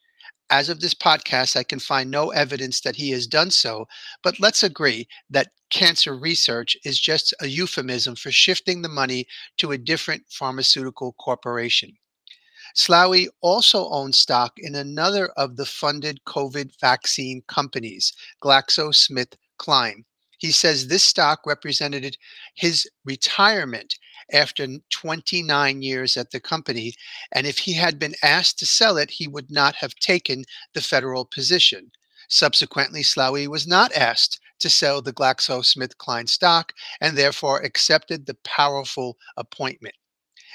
As 0.49 0.69
of 0.69 0.79
this 0.79 0.93
podcast, 0.93 1.57
I 1.57 1.63
can 1.63 1.79
find 1.79 2.09
no 2.09 2.29
evidence 2.29 2.79
that 2.81 2.95
he 2.95 3.09
has 3.11 3.27
done 3.27 3.51
so, 3.51 3.87
but 4.23 4.39
let's 4.39 4.63
agree 4.63 5.07
that 5.29 5.51
cancer 5.69 6.17
research 6.17 6.77
is 6.85 6.99
just 6.99 7.33
a 7.41 7.47
euphemism 7.47 8.15
for 8.15 8.31
shifting 8.31 8.81
the 8.81 8.89
money 8.89 9.27
to 9.57 9.71
a 9.71 9.77
different 9.77 10.23
pharmaceutical 10.29 11.13
corporation. 11.13 11.97
Slaoui 12.75 13.27
also 13.41 13.89
owns 13.89 14.19
stock 14.19 14.53
in 14.57 14.75
another 14.75 15.27
of 15.29 15.57
the 15.57 15.65
funded 15.65 16.23
COVID 16.25 16.71
vaccine 16.79 17.41
companies, 17.47 18.13
GlaxoSmithKline. 18.41 20.05
He 20.37 20.51
says 20.51 20.87
this 20.87 21.03
stock 21.03 21.41
represented 21.45 22.17
his 22.55 22.89
retirement 23.05 23.95
after 24.31 24.67
29 24.91 25.81
years 25.81 26.17
at 26.17 26.31
the 26.31 26.39
company. 26.39 26.93
And 27.31 27.47
if 27.47 27.57
he 27.57 27.73
had 27.73 27.97
been 27.99 28.15
asked 28.23 28.59
to 28.59 28.65
sell 28.65 28.97
it, 28.97 29.09
he 29.11 29.27
would 29.27 29.49
not 29.51 29.75
have 29.75 29.95
taken 29.95 30.43
the 30.73 30.81
federal 30.81 31.25
position. 31.25 31.91
Subsequently, 32.29 33.03
Slaoui 33.03 33.47
was 33.47 33.67
not 33.67 33.93
asked 33.93 34.39
to 34.59 34.69
sell 34.69 35.01
the 35.01 35.13
GlaxoSmithKline 35.13 36.27
stock 36.27 36.73
and 36.99 37.17
therefore 37.17 37.61
accepted 37.61 38.25
the 38.25 38.37
powerful 38.43 39.17
appointment. 39.37 39.95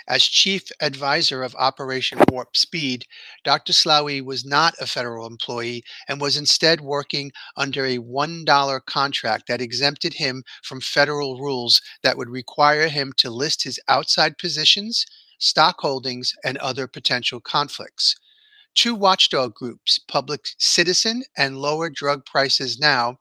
As 0.09 0.25
chief 0.25 0.65
advisor 0.81 1.43
of 1.43 1.55
Operation 1.57 2.19
Warp 2.29 2.57
Speed, 2.57 3.07
Dr. 3.45 3.73
Slaoui 3.73 4.25
was 4.25 4.45
not 4.45 4.75
a 4.81 4.87
federal 4.87 5.27
employee 5.27 5.85
and 6.09 6.21
was 6.21 6.37
instead 6.37 6.81
working 6.81 7.33
under 7.57 7.85
a 7.87 7.99
$1 7.99 8.87
contract 8.87 9.47
that 9.47 9.61
exempted 9.61 10.15
him 10.15 10.43
from 10.63 10.81
federal 10.81 11.39
rules 11.41 11.81
that 12.03 12.17
would 12.17 12.29
require 12.29 12.89
him 12.89 13.13
to 13.19 13.31
list 13.31 13.63
his 13.65 13.79
outside 13.89 14.39
positions, 14.39 15.07
stock 15.39 15.81
holdings, 15.81 16.35
and 16.45 16.59
other 16.59 16.87
potential 16.87 17.41
conflicts. 17.41 18.17
Two 18.75 18.95
watchdog 18.95 19.55
groups, 19.55 19.99
Public 19.99 20.49
Citizen 20.59 21.25
and 21.37 21.59
Lower 21.59 21.91
Drug 21.91 22.25
Prices 22.25 22.79
Now, 22.79 23.19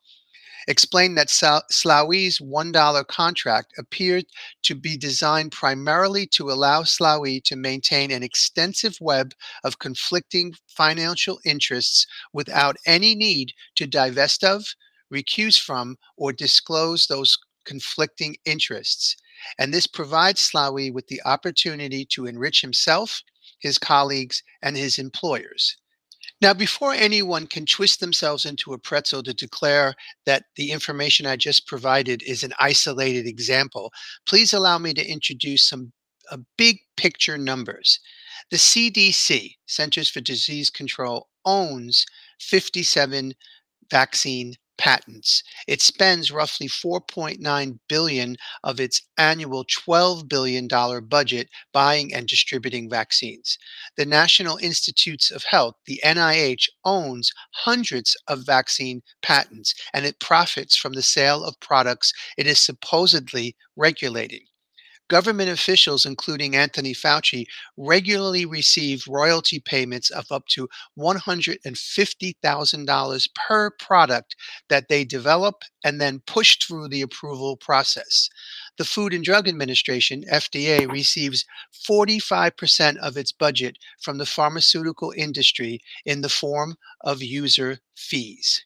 explained 0.68 1.18
that 1.18 1.30
Slaoui's 1.30 2.39
$1 2.39 3.08
contract 3.08 3.74
appeared 3.77 4.25
to 4.63 4.75
be 4.75 4.98
designed 4.98 5.51
primarily 5.51 6.27
to 6.27 6.51
allow 6.51 6.84
Slaoui 6.84 7.44
to 7.46 7.56
maintain 7.56 8.12
an 8.12 8.24
extensive 8.24 8.98
web 9.01 9.34
of 9.63 9.80
conflicting 9.80 10.53
financial 10.68 11.39
interests 11.46 12.06
without 12.34 12.77
any 12.86 13.15
need 13.15 13.53
to 13.75 13.88
divest 13.88 14.44
of, 14.44 14.65
recuse 15.12 15.60
from, 15.60 15.98
or 16.18 16.32
disclose 16.32 17.08
those 17.08 17.38
conflicting 17.65 18.36
interests. 18.46 19.15
And 19.58 19.74
this 19.74 19.88
provides 19.88 20.51
Slaoui 20.51 20.94
with 20.94 21.08
the 21.08 21.22
opportunity 21.25 22.06
to 22.12 22.27
enrich 22.27 22.62
himself, 22.62 23.22
his 23.60 23.77
colleagues, 23.77 24.44
and 24.62 24.77
his 24.77 25.00
employers. 25.00 25.77
Now, 26.41 26.55
before 26.55 26.93
anyone 26.93 27.45
can 27.45 27.67
twist 27.67 28.00
themselves 28.00 28.45
into 28.45 28.74
a 28.74 28.79
pretzel 28.79 29.21
to 29.24 29.33
declare 29.33 29.93
that 30.25 30.45
the 30.55 30.71
information 30.71 31.27
I 31.27 31.36
just 31.36 31.67
provided 31.67 32.24
is 32.24 32.43
an 32.43 32.53
isolated 32.60 33.27
example, 33.27 33.93
please 34.27 34.51
allow 34.51 34.79
me 34.79 34.93
to 34.95 35.07
introduce 35.07 35.69
some 35.69 35.93
uh, 36.31 36.38
big 36.57 36.79
picture 36.98 37.38
numbers. 37.38 38.00
The 38.50 38.57
CDC, 38.57 39.53
Centers 39.67 40.10
for 40.10 40.19
Disease 40.21 40.71
Control, 40.71 41.27
owns 41.45 42.05
57 42.39 43.33
vaccine 43.91 44.55
patents. 44.81 45.43
It 45.67 45.79
spends 45.79 46.31
roughly 46.31 46.67
4.9 46.67 47.79
billion 47.88 48.35
of 48.63 48.79
its 48.79 49.03
annual 49.15 49.63
12 49.69 50.27
billion 50.27 50.67
dollar 50.67 51.01
budget 51.01 51.50
buying 51.71 52.11
and 52.11 52.27
distributing 52.27 52.89
vaccines. 52.89 53.59
The 53.95 54.07
National 54.07 54.57
Institutes 54.57 55.29
of 55.29 55.43
Health, 55.43 55.75
the 55.85 56.01
NIH, 56.03 56.67
owns 56.83 57.31
hundreds 57.51 58.17
of 58.27 58.43
vaccine 58.43 59.03
patents 59.21 59.75
and 59.93 60.03
it 60.03 60.19
profits 60.19 60.75
from 60.75 60.93
the 60.93 61.03
sale 61.03 61.43
of 61.43 61.59
products 61.59 62.11
it 62.35 62.47
is 62.47 62.57
supposedly 62.59 63.55
regulating. 63.75 64.47
Government 65.12 65.50
officials, 65.50 66.06
including 66.06 66.56
Anthony 66.56 66.94
Fauci, 66.94 67.46
regularly 67.75 68.46
receive 68.46 69.03
royalty 69.10 69.60
payments 69.60 70.10
of 70.10 70.25
up 70.32 70.48
to 70.48 70.70
$150,000 70.98 73.30
per 73.36 73.72
product 73.72 74.38
that 74.70 74.88
they 74.88 75.03
develop 75.03 75.63
and 75.84 76.00
then 76.00 76.22
push 76.27 76.58
through 76.60 76.88
the 76.88 77.01
approval 77.01 77.58
process. 77.58 78.30
The 78.77 78.86
Food 78.86 79.13
and 79.13 79.22
Drug 79.22 79.50
Administration, 79.50 80.24
FDA, 80.32 80.89
receives 80.89 81.44
45% 81.86 82.96
of 83.00 83.18
its 83.18 83.34
budget 83.34 83.77
from 84.00 84.18
the 84.18 84.25
pharmaceutical 84.25 85.13
industry 85.18 85.82
in 86.06 86.22
the 86.22 86.30
form 86.30 86.77
of 87.01 87.22
user 87.22 87.80
fees. 87.98 88.63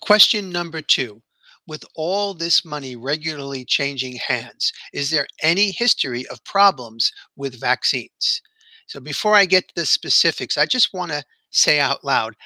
Question 0.00 0.50
number 0.50 0.82
two 0.82 1.22
with 1.66 1.84
all 1.94 2.34
this 2.34 2.64
money 2.64 2.96
regularly 2.96 3.64
changing 3.64 4.16
hands, 4.16 4.72
is 4.92 5.10
there 5.10 5.26
any 5.42 5.70
history 5.70 6.26
of 6.28 6.44
problems 6.44 7.12
with 7.36 7.60
vaccines? 7.60 8.40
So 8.86 9.00
before 9.00 9.34
I 9.34 9.46
get 9.46 9.68
to 9.68 9.74
the 9.76 9.86
specifics, 9.86 10.56
I 10.56 10.66
just 10.66 10.94
want 10.94 11.10
to 11.12 11.24
say 11.50 11.80
out 11.80 12.04
loud 12.04 12.36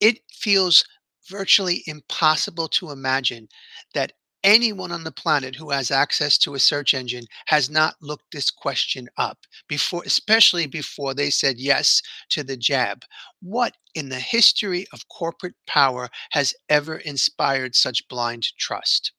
it 0.00 0.20
feels 0.32 0.84
virtually 1.28 1.82
impossible 1.86 2.68
to 2.68 2.90
imagine 2.90 3.48
that 3.94 4.12
anyone 4.42 4.92
on 4.92 5.04
the 5.04 5.12
planet 5.12 5.54
who 5.56 5.70
has 5.70 5.90
access 5.90 6.38
to 6.38 6.54
a 6.54 6.58
search 6.58 6.94
engine 6.94 7.24
has 7.46 7.70
not 7.70 7.94
looked 8.00 8.32
this 8.32 8.50
question 8.50 9.08
up 9.16 9.38
before 9.68 10.02
especially 10.06 10.66
before 10.66 11.14
they 11.14 11.30
said 11.30 11.58
yes 11.58 12.02
to 12.30 12.42
the 12.42 12.56
jab. 12.56 13.04
What 13.40 13.76
in 13.94 14.08
the 14.08 14.20
history 14.20 14.86
of 14.92 15.08
corporate 15.08 15.54
power 15.66 16.08
has 16.32 16.54
ever 16.68 16.96
inspired 16.96 17.74
such 17.74 18.08
blind 18.08 18.46
trust? 18.58 19.12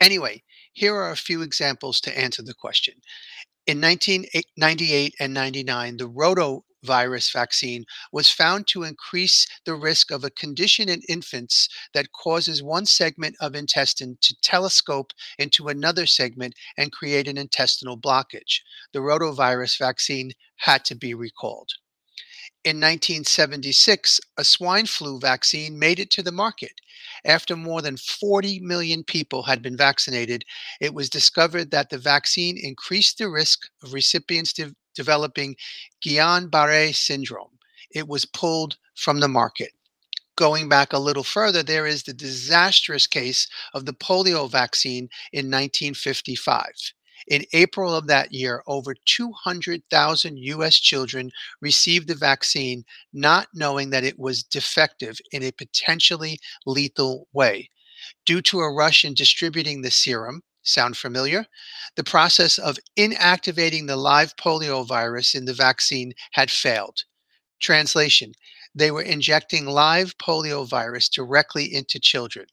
Anyway 0.00 0.42
here 0.72 0.94
are 0.94 1.10
a 1.10 1.16
few 1.16 1.42
examples 1.42 2.00
to 2.00 2.18
answer 2.18 2.42
the 2.42 2.54
question. 2.54 2.94
In 3.66 3.80
1998 3.80 5.14
and 5.20 5.34
99 5.34 5.96
the 5.96 6.06
roto 6.06 6.64
virus 6.82 7.30
vaccine 7.30 7.84
was 8.12 8.30
found 8.30 8.66
to 8.68 8.82
increase 8.82 9.46
the 9.64 9.74
risk 9.74 10.10
of 10.10 10.24
a 10.24 10.30
condition 10.30 10.88
in 10.88 11.02
infants 11.08 11.68
that 11.94 12.12
causes 12.12 12.62
one 12.62 12.86
segment 12.86 13.36
of 13.40 13.54
intestine 13.54 14.16
to 14.20 14.34
telescope 14.42 15.12
into 15.38 15.68
another 15.68 16.06
segment 16.06 16.54
and 16.76 16.92
create 16.92 17.28
an 17.28 17.38
intestinal 17.38 17.98
blockage. 17.98 18.60
The 18.92 19.00
rotavirus 19.00 19.78
vaccine 19.78 20.32
had 20.56 20.84
to 20.86 20.94
be 20.94 21.14
recalled. 21.14 21.70
In 22.62 22.76
1976, 22.76 24.20
a 24.36 24.44
swine 24.44 24.84
flu 24.84 25.18
vaccine 25.18 25.78
made 25.78 25.98
it 25.98 26.10
to 26.10 26.22
the 26.22 26.30
market. 26.30 26.72
After 27.24 27.56
more 27.56 27.80
than 27.80 27.96
40 27.96 28.60
million 28.60 29.02
people 29.02 29.44
had 29.44 29.62
been 29.62 29.78
vaccinated, 29.78 30.44
it 30.78 30.92
was 30.92 31.08
discovered 31.08 31.70
that 31.70 31.88
the 31.88 31.96
vaccine 31.96 32.58
increased 32.58 33.16
the 33.16 33.30
risk 33.30 33.60
of 33.82 33.94
recipients 33.94 34.52
de- 34.52 34.74
developing 34.94 35.56
Guillain 36.04 36.50
Barre 36.50 36.92
syndrome. 36.92 37.58
It 37.90 38.08
was 38.08 38.24
pulled 38.24 38.76
from 38.94 39.20
the 39.20 39.28
market. 39.28 39.72
Going 40.36 40.68
back 40.68 40.92
a 40.92 40.98
little 40.98 41.24
further, 41.24 41.62
there 41.62 41.86
is 41.86 42.02
the 42.02 42.14
disastrous 42.14 43.06
case 43.06 43.46
of 43.74 43.84
the 43.84 43.92
polio 43.92 44.50
vaccine 44.50 45.08
in 45.32 45.50
1955. 45.50 46.72
In 47.28 47.44
April 47.52 47.94
of 47.94 48.06
that 48.06 48.32
year, 48.32 48.62
over 48.66 48.94
200,000 49.04 50.38
US 50.38 50.80
children 50.80 51.30
received 51.60 52.08
the 52.08 52.14
vaccine, 52.14 52.84
not 53.12 53.48
knowing 53.52 53.90
that 53.90 54.04
it 54.04 54.18
was 54.18 54.42
defective 54.42 55.20
in 55.30 55.42
a 55.42 55.52
potentially 55.52 56.38
lethal 56.64 57.28
way. 57.32 57.70
Due 58.24 58.40
to 58.42 58.60
a 58.60 58.72
rush 58.72 59.04
in 59.04 59.12
distributing 59.12 59.82
the 59.82 59.90
serum, 59.90 60.42
sound 60.62 60.96
familiar? 60.96 61.46
The 61.96 62.04
process 62.04 62.58
of 62.58 62.78
inactivating 62.96 63.86
the 63.86 63.96
live 63.96 64.36
polio 64.36 64.86
virus 64.86 65.34
in 65.34 65.44
the 65.44 65.54
vaccine 65.54 66.14
had 66.32 66.50
failed. 66.50 67.04
Translation 67.60 68.34
They 68.74 68.90
were 68.90 69.02
injecting 69.02 69.66
live 69.66 70.18
polio 70.18 70.66
virus 70.66 71.08
directly 71.08 71.72
into 71.74 72.00
children. 72.00 72.46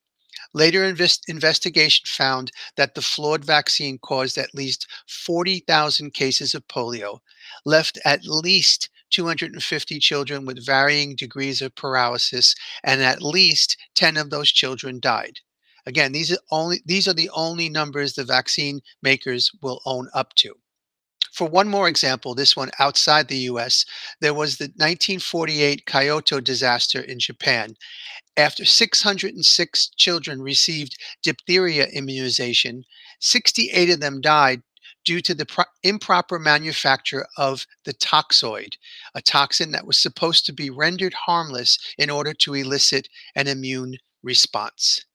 Later 0.53 0.83
invest- 0.83 1.29
investigation 1.29 2.05
found 2.05 2.51
that 2.75 2.95
the 2.95 3.01
flawed 3.01 3.45
vaccine 3.45 3.97
caused 3.97 4.37
at 4.37 4.53
least 4.53 4.87
40,000 5.07 6.13
cases 6.13 6.53
of 6.53 6.67
polio, 6.67 7.19
left 7.65 7.97
at 8.03 8.25
least 8.25 8.89
250 9.09 9.99
children 9.99 10.45
with 10.45 10.65
varying 10.65 11.15
degrees 11.15 11.61
of 11.61 11.75
paralysis, 11.75 12.55
and 12.83 13.01
at 13.01 13.21
least 13.21 13.77
10 13.95 14.17
of 14.17 14.29
those 14.29 14.51
children 14.51 14.99
died. 14.99 15.39
Again, 15.87 16.11
these 16.11 16.33
are 16.33 16.37
only 16.51 16.81
these 16.85 17.07
are 17.07 17.13
the 17.13 17.31
only 17.33 17.69
numbers 17.69 18.13
the 18.13 18.25
vaccine 18.25 18.81
makers 19.01 19.49
will 19.61 19.81
own 19.85 20.09
up 20.13 20.33
to. 20.35 20.53
For 21.33 21.47
one 21.47 21.69
more 21.69 21.87
example, 21.87 22.35
this 22.35 22.55
one 22.57 22.71
outside 22.77 23.27
the 23.27 23.47
US, 23.51 23.85
there 24.19 24.33
was 24.33 24.57
the 24.57 24.65
1948 24.65 25.85
Kyoto 25.85 26.41
disaster 26.41 26.99
in 26.99 27.19
Japan, 27.19 27.75
after 28.37 28.65
606 28.65 29.89
children 29.97 30.41
received 30.41 30.95
diphtheria 31.23 31.87
immunization, 31.87 32.83
68 33.19 33.89
of 33.89 33.99
them 33.99 34.21
died 34.21 34.61
due 35.05 35.21
to 35.21 35.33
the 35.33 35.45
pro- 35.45 35.63
improper 35.83 36.37
manufacture 36.37 37.25
of 37.37 37.65
the 37.85 37.93
toxoid, 37.93 38.75
a 39.15 39.21
toxin 39.21 39.71
that 39.71 39.87
was 39.87 39.99
supposed 39.99 40.45
to 40.45 40.53
be 40.53 40.69
rendered 40.69 41.13
harmless 41.13 41.79
in 41.97 42.09
order 42.09 42.33
to 42.33 42.53
elicit 42.53 43.07
an 43.35 43.47
immune 43.47 43.97
response. 44.21 45.06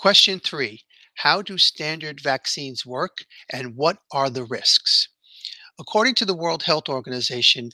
Question 0.00 0.40
three 0.40 0.86
How 1.16 1.42
do 1.42 1.58
standard 1.58 2.22
vaccines 2.22 2.86
work 2.86 3.26
and 3.52 3.76
what 3.76 3.98
are 4.10 4.30
the 4.30 4.44
risks? 4.44 5.08
According 5.78 6.14
to 6.14 6.24
the 6.24 6.34
World 6.34 6.62
Health 6.62 6.88
Organization, 6.88 7.70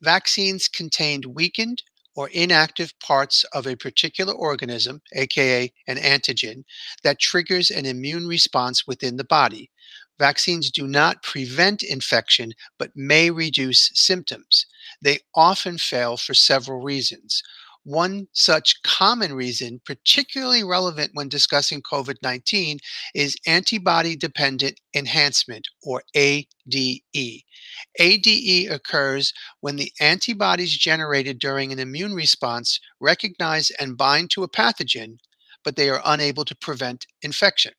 vaccines 0.00 0.68
contained 0.68 1.26
weakened 1.26 1.82
or 2.14 2.30
inactive 2.30 2.98
parts 3.00 3.44
of 3.52 3.66
a 3.66 3.76
particular 3.76 4.32
organism, 4.32 5.02
aka 5.14 5.70
an 5.86 5.98
antigen, 5.98 6.64
that 7.02 7.20
triggers 7.20 7.70
an 7.70 7.84
immune 7.84 8.26
response 8.26 8.86
within 8.86 9.18
the 9.18 9.24
body. 9.24 9.70
Vaccines 10.18 10.70
do 10.70 10.86
not 10.86 11.22
prevent 11.22 11.82
infection, 11.82 12.54
but 12.78 12.96
may 12.96 13.30
reduce 13.30 13.90
symptoms. 13.92 14.64
They 15.02 15.18
often 15.34 15.76
fail 15.76 16.16
for 16.16 16.32
several 16.32 16.80
reasons. 16.80 17.42
One 17.86 18.26
such 18.32 18.82
common 18.82 19.32
reason, 19.32 19.80
particularly 19.84 20.64
relevant 20.64 21.12
when 21.14 21.28
discussing 21.28 21.82
COVID 21.82 22.16
19, 22.20 22.80
is 23.14 23.36
antibody 23.46 24.16
dependent 24.16 24.80
enhancement, 24.92 25.68
or 25.84 26.02
ADE. 26.12 27.04
ADE 27.14 28.68
occurs 28.72 29.32
when 29.60 29.76
the 29.76 29.92
antibodies 30.00 30.76
generated 30.76 31.38
during 31.38 31.70
an 31.70 31.78
immune 31.78 32.12
response 32.12 32.80
recognize 32.98 33.70
and 33.70 33.96
bind 33.96 34.30
to 34.30 34.42
a 34.42 34.48
pathogen, 34.48 35.18
but 35.62 35.76
they 35.76 35.88
are 35.88 36.02
unable 36.04 36.44
to 36.44 36.56
prevent 36.56 37.06
infection. 37.22 37.74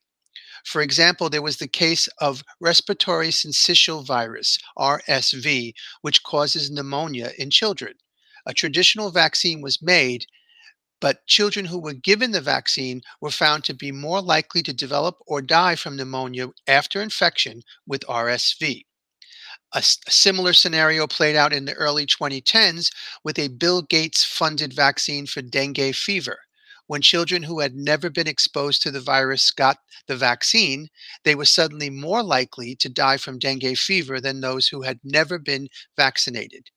For 0.64 0.82
example, 0.82 1.30
there 1.30 1.42
was 1.42 1.58
the 1.58 1.68
case 1.68 2.08
of 2.20 2.46
respiratory 2.62 3.28
syncytial 3.28 4.08
virus, 4.08 4.58
RSV, 4.78 5.74
which 6.00 6.24
causes 6.24 6.72
pneumonia 6.72 7.34
in 7.38 7.50
children. 7.50 7.96
A 8.48 8.54
traditional 8.54 9.12
vaccine 9.12 9.62
was 9.62 9.82
made, 9.82 10.26
but 11.00 11.28
children 11.28 11.66
who 11.66 11.78
were 11.78 11.94
given 11.94 12.32
the 12.32 12.42
vaccine 12.42 13.02
were 13.22 13.30
found 13.30 13.64
to 13.66 13.76
be 13.76 13.92
more 13.92 14.22
likely 14.22 14.64
to 14.64 14.74
develop 14.74 15.20
or 15.28 15.44
die 15.44 15.76
from 15.76 15.96
pneumonia 15.96 16.48
after 16.66 17.02
infection 17.02 17.62
with 17.86 18.06
RSV. 18.08 18.86
A, 19.74 19.84
similar 19.84 20.54
scenario 20.54 21.08
played 21.08 21.36
out 21.36 21.54
in 21.54 21.66
the 21.66 21.74
early 21.74 22.08
2010s 22.08 22.92
with 23.24 23.38
a 23.38 23.50
Bill 23.50 23.84
Gates 23.84 24.24
funded 24.24 24.74
vaccine 24.74 25.28
for 25.28 25.42
dengue 25.44 25.94
fever 25.94 26.40
when 26.88 27.02
children 27.02 27.44
who 27.44 27.60
had 27.60 27.76
never 27.76 28.10
been 28.10 28.28
exposed 28.28 28.82
to 28.82 28.92
the 28.92 29.02
virus 29.02 29.52
got 29.52 29.78
the 30.08 30.16
vaccine, 30.16 30.90
they 31.24 31.36
were 31.36 31.46
suddenly 31.46 31.90
more 31.90 32.24
likely 32.24 32.76
to 32.78 32.90
die 32.90 33.18
from 33.18 33.40
dengue 33.40 33.78
fever 33.78 34.20
than 34.20 34.40
those 34.40 34.70
who 34.70 34.82
had 34.84 35.00
never 35.04 35.38
been 35.38 35.68
vaccinated. 35.98 36.70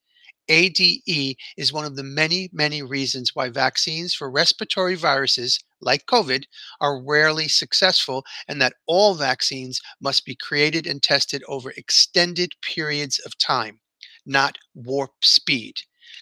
ADE 0.50 1.36
is 1.56 1.72
one 1.72 1.84
of 1.84 1.94
the 1.94 2.02
many, 2.02 2.50
many 2.52 2.82
reasons 2.82 3.36
why 3.36 3.48
vaccines 3.48 4.12
for 4.12 4.28
respiratory 4.28 4.96
viruses 4.96 5.60
like 5.80 6.06
COVID 6.06 6.44
are 6.80 7.02
rarely 7.02 7.46
successful, 7.46 8.24
and 8.48 8.60
that 8.60 8.74
all 8.86 9.14
vaccines 9.14 9.80
must 10.00 10.26
be 10.26 10.34
created 10.34 10.86
and 10.88 11.02
tested 11.02 11.42
over 11.46 11.70
extended 11.70 12.52
periods 12.62 13.20
of 13.20 13.38
time, 13.38 13.80
not 14.26 14.58
warp 14.74 15.12
speed. 15.22 15.76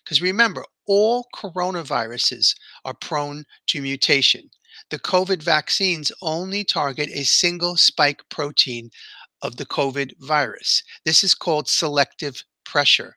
Because 0.05 0.21
remember, 0.21 0.65
all 0.87 1.27
coronaviruses 1.35 2.55
are 2.85 2.95
prone 2.95 3.45
to 3.69 3.81
mutation. 3.81 4.51
The 4.91 4.99
COVID 4.99 5.43
vaccines 5.43 6.13
only 6.21 6.65
target 6.65 7.09
a 7.13 7.25
single 7.25 7.77
spike 7.77 8.23
protein 8.29 8.91
of 9.43 9.57
the 9.57 9.67
COVID 9.67 10.13
virus. 10.21 10.83
This 11.05 11.25
is 11.25 11.35
called 11.35 11.67
selective 11.67 12.45
pressure. 12.65 13.17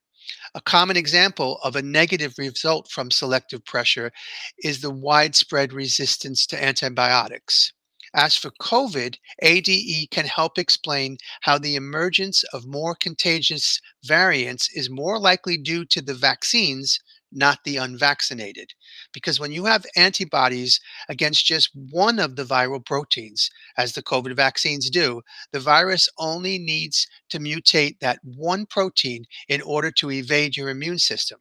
A 0.54 0.60
common 0.60 0.98
example 0.98 1.60
of 1.64 1.78
a 1.78 1.82
negative 1.82 2.34
result 2.38 2.92
from 2.92 3.10
selective 3.10 3.64
pressure 3.64 4.12
is 4.58 4.82
the 4.82 4.92
widespread 4.92 5.72
resistance 5.72 6.46
to 6.48 6.62
antibiotics. 6.62 7.72
As 8.14 8.36
for 8.36 8.52
COVID, 8.62 9.16
ADE 9.42 10.12
can 10.12 10.26
help 10.26 10.58
explain 10.58 11.18
how 11.44 11.58
the 11.58 11.76
emergence 11.76 12.44
of 12.52 12.66
more 12.66 12.96
contagious 12.96 13.80
variants 14.04 14.70
is 14.76 14.90
more 14.90 15.18
likely 15.18 15.58
due 15.58 15.86
to 15.86 16.02
the 16.02 16.16
vaccines, 16.16 17.00
not 17.32 17.60
the 17.64 17.78
unvaccinated. 17.78 18.74
Because 19.14 19.40
when 19.40 19.52
you 19.52 19.66
have 19.66 19.86
antibodies 19.96 20.80
against 21.10 21.46
just 21.46 21.70
one 21.74 22.20
of 22.20 22.36
the 22.36 22.44
viral 22.44 22.86
proteins, 22.86 23.50
as 23.78 23.94
the 23.94 24.04
COVID 24.04 24.36
vaccines 24.36 24.90
do, 24.90 25.22
the 25.52 25.60
virus 25.60 26.10
only 26.18 26.58
needs 26.58 27.08
to 27.30 27.40
mutate 27.40 28.00
that 28.00 28.20
one 28.24 28.66
protein 28.66 29.26
in 29.48 29.62
order 29.62 29.92
to 29.92 30.12
evade 30.12 30.58
your 30.58 30.70
immune 30.70 31.00
system. 31.00 31.40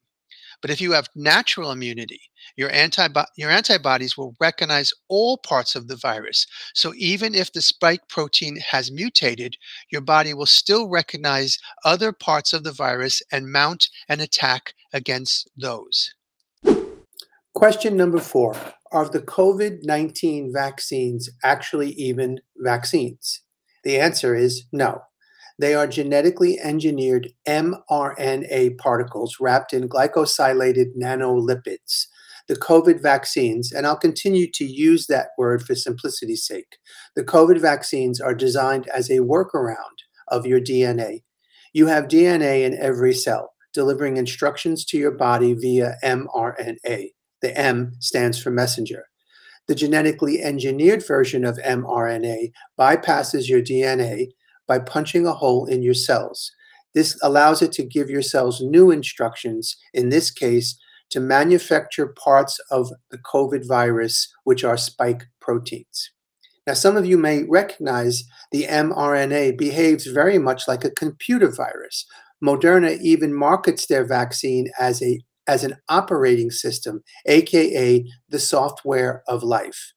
But 0.60 0.70
if 0.70 0.80
you 0.80 0.92
have 0.92 1.08
natural 1.14 1.70
immunity, 1.70 2.20
your, 2.56 2.70
antibo- 2.70 3.26
your 3.36 3.50
antibodies 3.50 4.16
will 4.16 4.34
recognize 4.40 4.92
all 5.08 5.38
parts 5.38 5.74
of 5.74 5.88
the 5.88 5.96
virus. 5.96 6.46
So 6.74 6.92
even 6.96 7.34
if 7.34 7.52
the 7.52 7.62
spike 7.62 8.08
protein 8.08 8.58
has 8.70 8.90
mutated, 8.90 9.56
your 9.90 10.02
body 10.02 10.34
will 10.34 10.46
still 10.46 10.88
recognize 10.88 11.58
other 11.84 12.12
parts 12.12 12.52
of 12.52 12.64
the 12.64 12.72
virus 12.72 13.22
and 13.32 13.52
mount 13.52 13.88
an 14.08 14.20
attack 14.20 14.74
against 14.92 15.48
those. 15.56 16.14
Question 17.54 17.96
number 17.96 18.18
four 18.18 18.54
Are 18.92 19.08
the 19.08 19.20
COVID 19.20 19.80
19 19.82 20.52
vaccines 20.52 21.28
actually 21.42 21.90
even 21.92 22.40
vaccines? 22.56 23.42
The 23.82 23.98
answer 23.98 24.34
is 24.34 24.64
no. 24.72 25.02
They 25.60 25.74
are 25.74 25.86
genetically 25.86 26.58
engineered 26.58 27.34
mRNA 27.46 28.78
particles 28.78 29.36
wrapped 29.40 29.74
in 29.74 29.90
glycosylated 29.90 30.96
nanolipids. 30.96 32.06
The 32.48 32.56
COVID 32.56 33.02
vaccines, 33.02 33.70
and 33.70 33.86
I'll 33.86 33.98
continue 33.98 34.50
to 34.52 34.64
use 34.64 35.06
that 35.08 35.28
word 35.36 35.62
for 35.62 35.74
simplicity's 35.74 36.46
sake, 36.46 36.78
the 37.14 37.22
COVID 37.22 37.60
vaccines 37.60 38.22
are 38.22 38.34
designed 38.34 38.88
as 38.88 39.10
a 39.10 39.18
workaround 39.18 39.76
of 40.28 40.46
your 40.46 40.62
DNA. 40.62 41.24
You 41.74 41.88
have 41.88 42.08
DNA 42.08 42.64
in 42.64 42.78
every 42.78 43.12
cell, 43.12 43.52
delivering 43.74 44.16
instructions 44.16 44.86
to 44.86 44.96
your 44.96 45.12
body 45.12 45.52
via 45.52 45.96
mRNA. 46.02 47.10
The 47.42 47.58
M 47.58 47.92
stands 47.98 48.42
for 48.42 48.50
messenger. 48.50 49.04
The 49.68 49.74
genetically 49.74 50.40
engineered 50.40 51.06
version 51.06 51.44
of 51.44 51.58
mRNA 51.58 52.50
bypasses 52.78 53.50
your 53.50 53.60
DNA 53.60 54.28
by 54.70 54.78
punching 54.78 55.26
a 55.26 55.32
hole 55.32 55.66
in 55.66 55.82
your 55.82 55.94
cells. 55.94 56.52
This 56.94 57.18
allows 57.24 57.60
it 57.60 57.72
to 57.72 57.82
give 57.82 58.08
your 58.08 58.22
cells 58.22 58.60
new 58.60 58.92
instructions, 58.92 59.76
in 59.92 60.10
this 60.10 60.30
case, 60.30 60.78
to 61.10 61.18
manufacture 61.18 62.06
parts 62.06 62.56
of 62.70 62.88
the 63.10 63.18
COVID 63.18 63.66
virus, 63.66 64.32
which 64.44 64.62
are 64.62 64.76
spike 64.76 65.24
proteins. 65.40 66.12
Now, 66.68 66.74
some 66.74 66.96
of 66.96 67.04
you 67.04 67.18
may 67.18 67.42
recognize 67.42 68.22
the 68.52 68.68
mRNA 68.70 69.58
behaves 69.58 70.06
very 70.06 70.38
much 70.38 70.68
like 70.68 70.84
a 70.84 70.90
computer 71.02 71.50
virus. 71.50 72.06
Moderna 72.40 72.96
even 73.00 73.34
markets 73.34 73.88
their 73.88 74.04
vaccine 74.04 74.68
as, 74.78 75.02
a, 75.02 75.20
as 75.48 75.64
an 75.64 75.78
operating 75.88 76.52
system, 76.52 77.02
aka 77.26 78.04
the 78.28 78.38
software 78.38 79.24
of 79.26 79.42
life. 79.42 79.94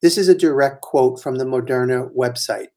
This 0.00 0.16
is 0.16 0.28
a 0.28 0.34
direct 0.34 0.80
quote 0.80 1.20
from 1.20 1.36
the 1.36 1.44
Moderna 1.44 2.08
website. 2.16 2.68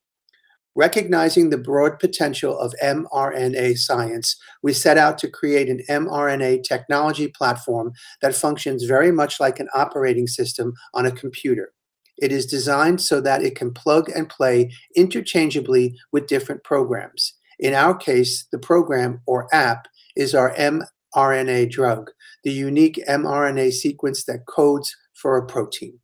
Recognizing 0.78 1.50
the 1.50 1.58
broad 1.58 1.98
potential 1.98 2.56
of 2.60 2.72
mRNA 2.84 3.80
science, 3.80 4.38
we 4.62 4.74
set 4.74 4.96
out 4.96 5.18
to 5.18 5.28
create 5.28 5.70
an 5.70 5.82
mRNA 5.90 6.62
technology 6.66 7.30
platform 7.30 7.94
that 8.22 8.36
functions 8.36 8.84
very 8.84 9.12
much 9.12 9.40
like 9.40 9.60
an 9.60 9.70
operating 9.74 10.28
system 10.28 10.76
on 10.94 11.08
a 11.08 11.12
computer. 11.12 11.74
It 12.20 12.32
is 12.32 12.46
designed 12.46 13.02
so 13.02 13.20
that 13.22 13.42
it 13.42 13.56
can 13.56 13.74
plug 13.74 14.12
and 14.12 14.30
play 14.30 14.72
interchangeably 14.96 15.98
with 16.12 16.28
different 16.28 16.64
programs. 16.64 17.34
In 17.58 17.74
our 17.74 17.96
case, 17.96 18.46
the 18.52 18.60
program 18.60 19.22
or 19.26 19.48
app 19.52 19.88
is 20.16 20.36
our 20.36 20.54
mRNA 20.54 21.72
drug, 21.72 22.12
the 22.44 22.52
unique 22.52 23.04
mRNA 23.10 23.74
sequence 23.74 24.26
that 24.26 24.46
codes 24.46 24.96
for 25.16 25.38
a 25.38 25.46
protein. 25.48 25.98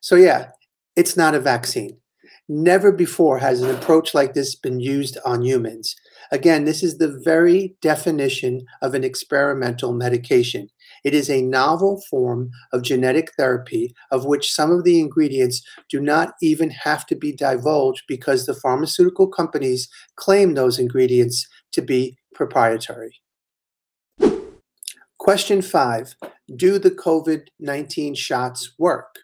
So, 0.00 0.16
yeah, 0.16 0.52
it's 0.96 1.18
not 1.18 1.34
a 1.34 1.40
vaccine. 1.40 1.98
Never 2.52 2.90
before 2.90 3.38
has 3.38 3.62
an 3.62 3.70
approach 3.70 4.12
like 4.12 4.34
this 4.34 4.56
been 4.56 4.80
used 4.80 5.16
on 5.24 5.44
humans. 5.44 5.94
Again, 6.32 6.64
this 6.64 6.82
is 6.82 6.98
the 6.98 7.20
very 7.22 7.76
definition 7.80 8.66
of 8.82 8.92
an 8.92 9.04
experimental 9.04 9.92
medication. 9.92 10.68
It 11.04 11.14
is 11.14 11.30
a 11.30 11.42
novel 11.42 12.02
form 12.10 12.50
of 12.72 12.82
genetic 12.82 13.30
therapy 13.38 13.94
of 14.10 14.24
which 14.24 14.52
some 14.52 14.72
of 14.72 14.82
the 14.82 14.98
ingredients 14.98 15.62
do 15.88 16.00
not 16.00 16.34
even 16.42 16.70
have 16.70 17.06
to 17.06 17.14
be 17.14 17.30
divulged 17.30 18.02
because 18.08 18.46
the 18.46 18.54
pharmaceutical 18.54 19.28
companies 19.28 19.88
claim 20.16 20.54
those 20.54 20.80
ingredients 20.80 21.46
to 21.70 21.82
be 21.82 22.18
proprietary. 22.34 23.14
Question 25.18 25.62
five 25.62 26.16
Do 26.56 26.80
the 26.80 26.90
COVID 26.90 27.46
19 27.60 28.16
shots 28.16 28.72
work? 28.76 29.20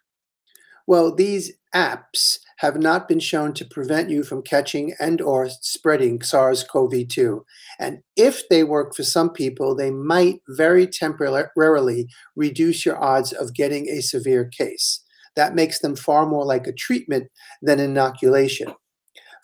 Well, 0.87 1.13
these 1.13 1.51
apps 1.75 2.39
have 2.57 2.77
not 2.77 3.07
been 3.09 3.21
shown 3.21 3.53
to 3.55 3.65
prevent 3.65 4.11
you 4.11 4.23
from 4.23 4.43
catching 4.43 4.95
and 4.99 5.21
or 5.21 5.49
spreading 5.49 6.23
SARS-CoV-2. 6.23 7.41
And 7.79 7.99
if 8.17 8.49
they 8.49 8.65
work 8.65 8.95
for 8.95 9.03
some 9.03 9.31
people, 9.31 9.75
they 9.75 9.91
might 9.91 10.41
very 10.49 10.87
temporarily 10.87 12.09
reduce 12.35 12.87
your 12.87 13.03
odds 13.03 13.33
of 13.33 13.55
getting 13.55 13.89
a 13.89 14.01
severe 14.01 14.47
case. 14.47 15.01
That 15.37 15.55
makes 15.55 15.81
them 15.81 15.97
far 15.97 16.27
more 16.27 16.47
like 16.47 16.67
a 16.67 16.73
treatment 16.73 17.31
than 17.61 17.79
inoculation. 17.79 18.73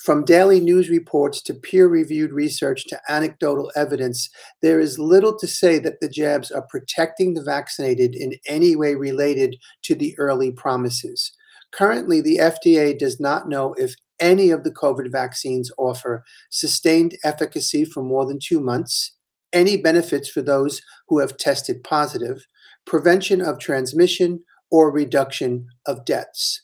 From 0.03 0.25
daily 0.25 0.59
news 0.59 0.88
reports 0.88 1.40
to 1.42 1.55
peer 1.55 1.87
reviewed 1.87 2.33
research 2.33 2.87
to 2.88 3.01
anecdotal 3.09 3.70
evidence, 3.77 4.29
there 4.61 4.81
is 4.81 4.98
little 4.98 5.38
to 5.38 5.46
say 5.46 5.79
that 5.79 6.01
the 6.01 6.09
jabs 6.09 6.51
are 6.51 6.66
protecting 6.68 7.35
the 7.35 7.42
vaccinated 7.42 8.16
in 8.16 8.35
any 8.48 8.75
way 8.75 8.96
related 8.96 9.55
to 9.83 9.94
the 9.94 10.18
early 10.18 10.51
promises. 10.51 11.31
Currently, 11.72 12.20
the 12.20 12.38
FDA 12.38 12.98
does 12.98 13.18
not 13.18 13.48
know 13.48 13.74
if 13.78 13.94
any 14.20 14.50
of 14.50 14.62
the 14.62 14.70
COVID 14.70 15.11
vaccines 15.11 15.70
offer 15.78 16.24
sustained 16.50 17.16
efficacy 17.24 17.85
for 17.85 18.02
more 18.02 18.26
than 18.26 18.38
two 18.38 18.61
months, 18.61 19.12
any 19.52 19.76
benefits 19.76 20.28
for 20.28 20.42
those 20.42 20.80
who 21.08 21.18
have 21.18 21.37
tested 21.37 21.82
positive, 21.82 22.46
prevention 22.87 23.40
of 23.40 23.58
transmission, 23.58 24.44
or 24.70 24.90
reduction 24.90 25.66
of 25.87 26.04
deaths. 26.04 26.62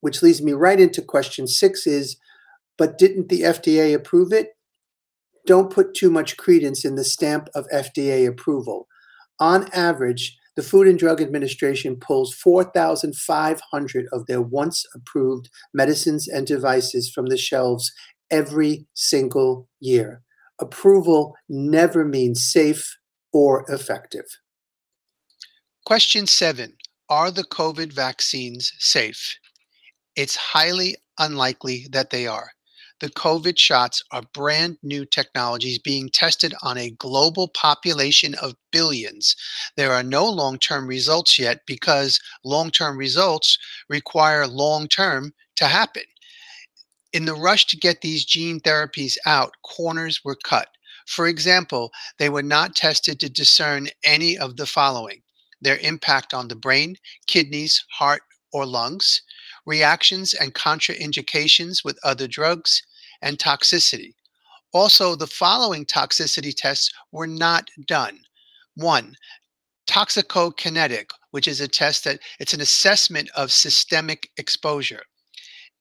Which 0.00 0.22
leads 0.22 0.40
me 0.40 0.52
right 0.52 0.80
into 0.80 1.02
question 1.02 1.46
six 1.46 1.86
is, 1.86 2.16
but 2.78 2.98
didn't 2.98 3.28
the 3.28 3.42
FDA 3.42 3.94
approve 3.94 4.32
it? 4.32 4.50
Don't 5.46 5.72
put 5.72 5.94
too 5.94 6.10
much 6.10 6.36
credence 6.36 6.84
in 6.84 6.94
the 6.94 7.04
stamp 7.04 7.48
of 7.54 7.66
FDA 7.72 8.26
approval. 8.26 8.86
On 9.38 9.68
average, 9.72 10.38
the 10.56 10.62
Food 10.62 10.88
and 10.88 10.98
Drug 10.98 11.20
Administration 11.20 11.96
pulls 11.96 12.34
4,500 12.34 14.06
of 14.12 14.26
their 14.26 14.42
once 14.42 14.84
approved 14.94 15.48
medicines 15.72 16.28
and 16.28 16.46
devices 16.46 17.10
from 17.10 17.26
the 17.26 17.36
shelves 17.36 17.92
every 18.30 18.86
single 18.94 19.68
year. 19.78 20.22
Approval 20.60 21.34
never 21.48 22.04
means 22.04 22.44
safe 22.44 22.96
or 23.32 23.64
effective. 23.68 24.26
Question 25.86 26.26
seven 26.26 26.76
Are 27.08 27.30
the 27.30 27.44
COVID 27.44 27.92
vaccines 27.92 28.72
safe? 28.78 29.38
It's 30.16 30.36
highly 30.36 30.96
unlikely 31.18 31.86
that 31.92 32.10
they 32.10 32.26
are. 32.26 32.50
The 33.00 33.08
COVID 33.08 33.58
shots 33.58 34.02
are 34.10 34.22
brand 34.34 34.76
new 34.82 35.06
technologies 35.06 35.78
being 35.78 36.10
tested 36.10 36.54
on 36.62 36.76
a 36.76 36.90
global 36.90 37.48
population 37.48 38.34
of 38.34 38.56
billions. 38.70 39.34
There 39.76 39.92
are 39.92 40.02
no 40.02 40.28
long 40.28 40.58
term 40.58 40.86
results 40.86 41.38
yet 41.38 41.62
because 41.66 42.20
long 42.44 42.70
term 42.70 42.98
results 42.98 43.58
require 43.88 44.46
long 44.46 44.86
term 44.86 45.32
to 45.56 45.66
happen. 45.66 46.02
In 47.14 47.24
the 47.24 47.34
rush 47.34 47.66
to 47.68 47.76
get 47.78 48.02
these 48.02 48.26
gene 48.26 48.60
therapies 48.60 49.16
out, 49.24 49.54
corners 49.62 50.22
were 50.22 50.36
cut. 50.36 50.68
For 51.06 51.26
example, 51.26 51.90
they 52.18 52.28
were 52.28 52.42
not 52.42 52.76
tested 52.76 53.18
to 53.20 53.30
discern 53.30 53.88
any 54.04 54.36
of 54.36 54.56
the 54.56 54.66
following 54.66 55.22
their 55.62 55.78
impact 55.78 56.32
on 56.32 56.48
the 56.48 56.56
brain, 56.56 56.96
kidneys, 57.26 57.84
heart, 57.90 58.22
or 58.52 58.64
lungs, 58.66 59.22
reactions 59.66 60.34
and 60.34 60.54
contraindications 60.54 61.84
with 61.84 61.98
other 62.02 62.26
drugs, 62.26 62.82
and 63.22 63.38
toxicity. 63.38 64.14
Also, 64.72 65.16
the 65.16 65.26
following 65.26 65.84
toxicity 65.84 66.54
tests 66.54 66.92
were 67.12 67.26
not 67.26 67.68
done. 67.86 68.20
One, 68.76 69.16
toxicokinetic, 69.88 71.10
which 71.32 71.48
is 71.48 71.60
a 71.60 71.68
test 71.68 72.04
that 72.04 72.20
it's 72.38 72.54
an 72.54 72.60
assessment 72.60 73.28
of 73.34 73.50
systemic 73.50 74.30
exposure. 74.36 75.02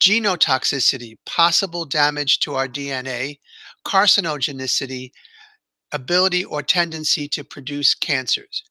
Genotoxicity, 0.02 1.18
possible 1.26 1.86
damage 1.86 2.40
to 2.40 2.56
our 2.56 2.68
DNA, 2.68 3.40
carcinogenicity, 3.86 5.12
ability 5.92 6.46
or 6.46 6.62
tendency 6.62 7.28
to 7.28 7.44
produce 7.44 7.94
cancers. 7.94 8.64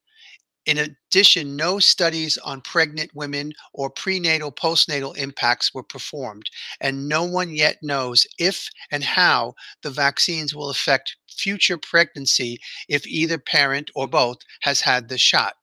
In 0.69 0.77
addition, 0.77 1.57
no 1.57 1.79
studies 1.79 2.37
on 2.37 2.61
pregnant 2.61 3.15
women 3.15 3.55
or 3.73 3.89
prenatal 3.89 4.53
postnatal 4.53 5.17
impacts 5.17 5.73
were 5.73 5.83
performed, 5.83 6.51
and 6.79 7.09
no 7.09 7.25
one 7.25 7.55
yet 7.55 7.79
knows 7.83 8.27
if 8.39 8.69
and 8.91 9.03
how 9.03 9.55
the 9.81 9.89
vaccines 9.89 10.55
will 10.55 10.69
affect 10.69 11.17
future 11.27 11.79
pregnancy 11.79 12.59
if 12.87 13.07
either 13.07 13.39
parent 13.39 13.91
or 13.95 14.07
both 14.07 14.41
has 14.61 14.83
had 14.83 15.09
the 15.09 15.17
shot. 15.17 15.57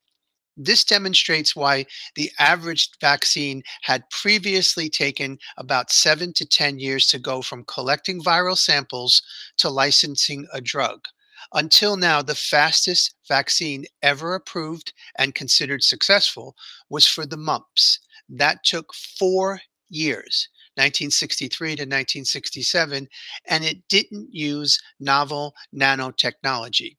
This 0.57 0.83
demonstrates 0.83 1.55
why 1.55 1.85
the 2.15 2.31
average 2.39 2.89
vaccine 2.99 3.61
had 3.83 4.09
previously 4.09 4.89
taken 4.89 5.37
about 5.55 5.91
seven 5.91 6.33
to 6.33 6.47
10 6.47 6.79
years 6.79 7.05
to 7.09 7.19
go 7.19 7.43
from 7.43 7.65
collecting 7.65 8.23
viral 8.23 8.57
samples 8.57 9.21
to 9.57 9.69
licensing 9.69 10.47
a 10.51 10.61
drug. 10.61 11.07
Until 11.53 11.97
now, 11.97 12.21
the 12.21 12.35
fastest 12.35 13.15
vaccine 13.27 13.85
ever 14.01 14.35
approved 14.35 14.93
and 15.17 15.35
considered 15.35 15.83
successful 15.83 16.55
was 16.89 17.07
for 17.07 17.25
the 17.25 17.37
mumps. 17.37 17.99
That 18.29 18.63
took 18.63 18.93
four 18.93 19.61
years. 19.89 20.49
1963 20.77 21.69
to 21.69 21.83
1967, 21.83 23.07
and 23.47 23.63
it 23.63 23.87
didn't 23.87 24.27
use 24.33 24.77
novel 24.99 25.55
nanotechnology. 25.73 26.97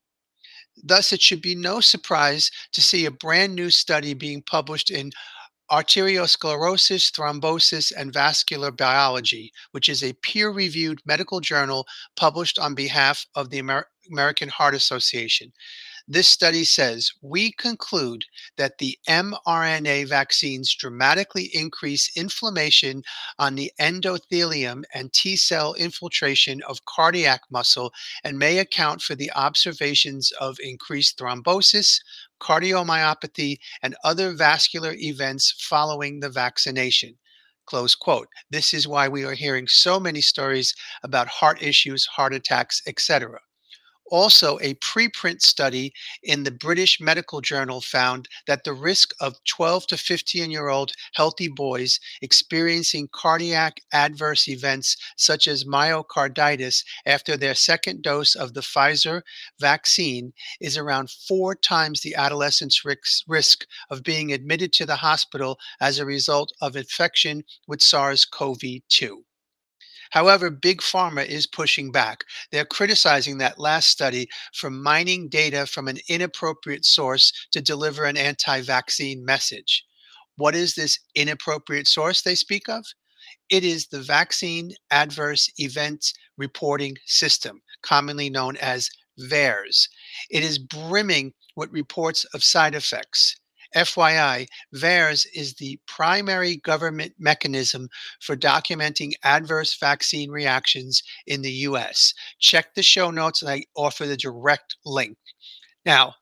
Thus, 0.83 1.13
it 1.13 1.21
should 1.21 1.41
be 1.41 1.53
no 1.53 1.79
surprise 1.79 2.49
to 2.71 2.81
see 2.81 3.05
a 3.05 3.11
brand 3.11 3.53
new 3.53 3.69
study 3.69 4.15
being 4.15 4.41
published 4.41 4.89
in 4.89 5.11
Arteriosclerosis, 5.69 7.11
Thrombosis, 7.11 7.91
and 7.95 8.13
Vascular 8.13 8.71
Biology, 8.71 9.51
which 9.71 9.89
is 9.89 10.03
a 10.03 10.13
peer 10.13 10.49
reviewed 10.49 11.01
medical 11.05 11.39
journal 11.39 11.85
published 12.15 12.57
on 12.57 12.73
behalf 12.73 13.25
of 13.35 13.49
the 13.49 13.59
Amer- 13.59 13.89
American 14.11 14.49
Heart 14.49 14.75
Association. 14.75 15.51
This 16.09 16.29
study 16.29 16.63
says 16.63 17.11
we 17.21 17.51
conclude 17.51 18.23
that 18.55 18.77
the 18.77 18.97
mRNA 19.09 20.07
vaccines 20.07 20.73
dramatically 20.73 21.49
increase 21.53 22.15
inflammation 22.15 23.03
on 23.37 23.55
the 23.55 23.73
endothelium 23.77 24.83
and 24.93 25.11
T 25.11 25.35
cell 25.35 25.73
infiltration 25.73 26.61
of 26.63 26.85
cardiac 26.85 27.41
muscle 27.51 27.91
and 28.23 28.39
may 28.39 28.59
account 28.59 29.01
for 29.01 29.15
the 29.15 29.29
observations 29.33 30.31
of 30.39 30.57
increased 30.61 31.19
thrombosis, 31.19 31.99
cardiomyopathy, 32.39 33.57
and 33.81 33.93
other 34.05 34.31
vascular 34.31 34.93
events 34.93 35.55
following 35.59 36.21
the 36.21 36.29
vaccination. 36.29 37.17
Close 37.65 37.95
quote. 37.95 38.29
This 38.49 38.73
is 38.73 38.87
why 38.87 39.09
we 39.09 39.25
are 39.25 39.33
hearing 39.33 39.67
so 39.67 39.99
many 39.99 40.21
stories 40.21 40.73
about 41.03 41.27
heart 41.27 41.61
issues, 41.61 42.05
heart 42.05 42.33
attacks, 42.33 42.81
etc. 42.87 43.41
Also, 44.09 44.57
a 44.59 44.73
preprint 44.75 45.41
study 45.41 45.91
in 46.23 46.43
the 46.43 46.51
British 46.51 47.01
Medical 47.01 47.41
Journal 47.41 47.81
found 47.81 48.29
that 48.47 48.63
the 48.63 48.73
risk 48.73 49.13
of 49.19 49.35
12 49.45 49.87
to 49.87 49.97
15 49.97 50.49
year 50.49 50.69
old 50.69 50.93
healthy 51.13 51.49
boys 51.49 51.99
experiencing 52.21 53.09
cardiac 53.11 53.81
adverse 53.91 54.47
events 54.47 54.95
such 55.17 55.47
as 55.47 55.65
myocarditis 55.65 56.83
after 57.05 57.35
their 57.35 57.55
second 57.55 58.01
dose 58.01 58.33
of 58.33 58.53
the 58.53 58.61
Pfizer 58.61 59.21
vaccine 59.59 60.31
is 60.61 60.77
around 60.77 61.09
four 61.09 61.53
times 61.55 62.01
the 62.01 62.15
adolescent's 62.15 62.83
risk 63.27 63.65
of 63.89 64.03
being 64.03 64.31
admitted 64.31 64.71
to 64.73 64.85
the 64.85 64.95
hospital 64.95 65.59
as 65.81 65.99
a 65.99 66.05
result 66.05 66.53
of 66.61 66.75
infection 66.75 67.43
with 67.67 67.81
SARS 67.81 68.25
CoV 68.25 68.61
2. 68.87 69.23
However, 70.11 70.49
Big 70.49 70.81
Pharma 70.81 71.25
is 71.25 71.47
pushing 71.47 71.91
back. 71.91 72.23
They're 72.51 72.65
criticizing 72.65 73.37
that 73.39 73.59
last 73.59 73.89
study 73.89 74.27
for 74.53 74.69
mining 74.69 75.29
data 75.29 75.65
from 75.65 75.87
an 75.87 75.99
inappropriate 76.07 76.85
source 76.85 77.31
to 77.51 77.61
deliver 77.61 78.05
an 78.05 78.17
anti 78.17 78.61
vaccine 78.61 79.23
message. 79.25 79.85
What 80.35 80.55
is 80.55 80.75
this 80.75 80.99
inappropriate 81.15 81.87
source 81.87 82.21
they 82.21 82.35
speak 82.35 82.69
of? 82.69 82.85
It 83.49 83.63
is 83.63 83.87
the 83.87 84.01
Vaccine 84.01 84.73
Adverse 84.91 85.49
Events 85.57 86.13
Reporting 86.37 86.97
System, 87.05 87.61
commonly 87.81 88.29
known 88.29 88.57
as 88.57 88.89
VAERS. 89.19 89.87
It 90.29 90.43
is 90.43 90.59
brimming 90.59 91.33
with 91.55 91.71
reports 91.71 92.23
of 92.25 92.43
side 92.43 92.75
effects. 92.75 93.35
FYI, 93.75 94.47
VAERS 94.73 95.25
is 95.33 95.55
the 95.55 95.79
primary 95.87 96.57
government 96.57 97.13
mechanism 97.19 97.89
for 98.21 98.35
documenting 98.35 99.13
adverse 99.23 99.77
vaccine 99.77 100.31
reactions 100.31 101.03
in 101.25 101.41
the 101.41 101.51
US. 101.51 102.13
Check 102.39 102.75
the 102.75 102.83
show 102.83 103.11
notes 103.11 103.41
and 103.41 103.51
I 103.51 103.65
offer 103.75 104.05
the 104.05 104.17
direct 104.17 104.77
link. 104.85 105.17
Now, 105.85 106.15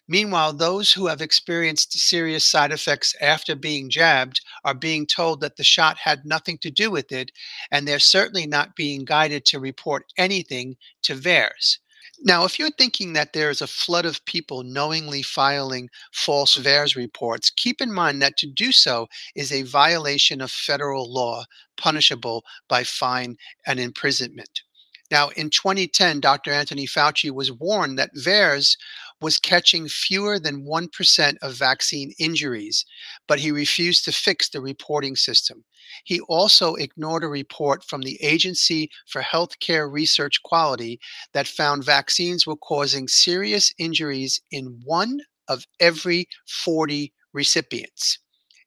Meanwhile, 0.09 0.55
those 0.55 0.92
who 0.92 1.09
have 1.09 1.20
experienced 1.22 1.92
serious 1.98 2.44
side 2.44 2.72
effects 2.72 3.14
after 3.20 3.55
being 3.57 3.90
jabbed 3.90 4.40
are 4.64 4.74
being 4.74 5.07
told 5.07 5.40
that 5.42 5.57
the 5.57 5.64
shot 5.64 5.98
had 5.98 6.24
nothing 6.24 6.59
to 6.59 6.70
do 6.70 6.90
with 6.90 7.12
it, 7.12 7.33
and 7.70 7.87
they're 7.87 7.98
certainly 8.00 8.46
not 8.46 8.76
being 8.76 9.05
guided 9.05 9.44
to 9.46 9.61
report 9.61 10.12
anything 10.16 10.76
to 11.02 11.14
VAERS. 11.14 11.78
Now, 12.24 12.44
if 12.44 12.56
you're 12.56 12.70
thinking 12.70 13.14
that 13.14 13.32
there 13.32 13.50
is 13.50 13.61
a 13.61 13.66
flood 13.66 14.04
of 14.04 14.24
people 14.26 14.62
knowingly 14.62 15.22
filing 15.22 15.90
false 16.12 16.56
VAERS 16.56 16.94
reports, 16.94 17.50
keep 17.50 17.80
in 17.80 17.92
mind 17.92 18.22
that 18.22 18.37
to 18.38 18.46
do 18.46 18.70
so 18.70 19.08
is 19.35 19.50
a 19.50 19.62
violation 19.62 20.40
of 20.40 20.52
federal 20.52 21.12
law, 21.12 21.44
punishable 21.76 22.44
by 22.68 22.85
fine 22.85 23.37
and 23.66 23.80
imprisonment. 23.80 24.62
Now, 25.11 25.30
in 25.30 25.50
2010, 25.50 26.20
Dr. 26.20 26.52
Anthony 26.52 26.87
Fauci 26.87 27.30
was 27.32 27.50
warned 27.50 27.98
that 27.98 28.14
VAERS 28.14 28.76
was 29.22 29.38
catching 29.38 29.88
fewer 29.88 30.38
than 30.38 30.66
1% 30.66 31.37
of 31.40 31.54
vaccine 31.54 32.12
injuries, 32.18 32.85
but 33.28 33.38
he 33.38 33.50
refused 33.50 34.04
to 34.04 34.12
fix 34.12 34.48
the 34.48 34.61
reporting 34.61 35.16
system. 35.16 35.64
He 36.04 36.20
also 36.20 36.74
ignored 36.74 37.24
a 37.24 37.28
report 37.28 37.85
from 37.85 38.02
the 38.02 38.22
Agency 38.22 38.90
for 39.06 39.22
Healthcare 39.22 39.90
Research 39.90 40.42
Quality 40.42 41.00
that 41.32 41.46
found 41.46 41.85
vaccines 41.85 42.46
were 42.46 42.56
causing 42.56 43.08
serious 43.08 43.72
injuries 43.78 44.40
in 44.50 44.80
one 44.85 45.20
of 45.48 45.66
every 45.80 46.28
40 46.46 47.12
recipients. 47.32 48.18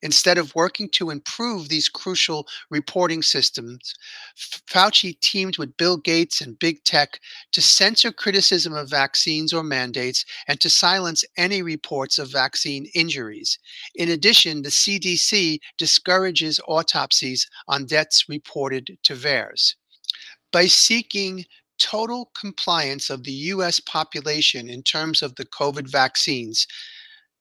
Instead 0.02 0.38
of 0.38 0.54
working 0.54 0.88
to 0.90 1.10
improve 1.10 1.68
these 1.68 1.88
crucial 1.88 2.46
reporting 2.70 3.22
systems, 3.22 3.94
Fauci 4.36 5.18
teamed 5.20 5.58
with 5.58 5.76
Bill 5.76 5.96
Gates 5.96 6.40
and 6.40 6.58
big 6.58 6.84
tech 6.84 7.20
to 7.52 7.62
censor 7.62 8.12
criticism 8.12 8.74
of 8.74 8.90
vaccines 8.90 9.52
or 9.52 9.62
mandates 9.62 10.24
and 10.48 10.60
to 10.60 10.70
silence 10.70 11.24
any 11.36 11.62
reports 11.62 12.18
of 12.18 12.30
vaccine 12.30 12.86
injuries. 12.94 13.58
In 13.94 14.10
addition, 14.10 14.62
the 14.62 14.70
CDC 14.70 15.58
discourages 15.78 16.60
autopsies 16.66 17.48
on 17.68 17.86
deaths 17.86 18.28
reported 18.28 18.98
to 19.02 19.14
VAERS. 19.14 19.74
By 20.52 20.66
seeking 20.66 21.44
total 21.78 22.30
compliance 22.38 23.10
of 23.10 23.24
the 23.24 23.32
US 23.32 23.80
population 23.80 24.68
in 24.68 24.82
terms 24.82 25.22
of 25.22 25.34
the 25.36 25.44
COVID 25.44 25.88
vaccines, 25.88 26.66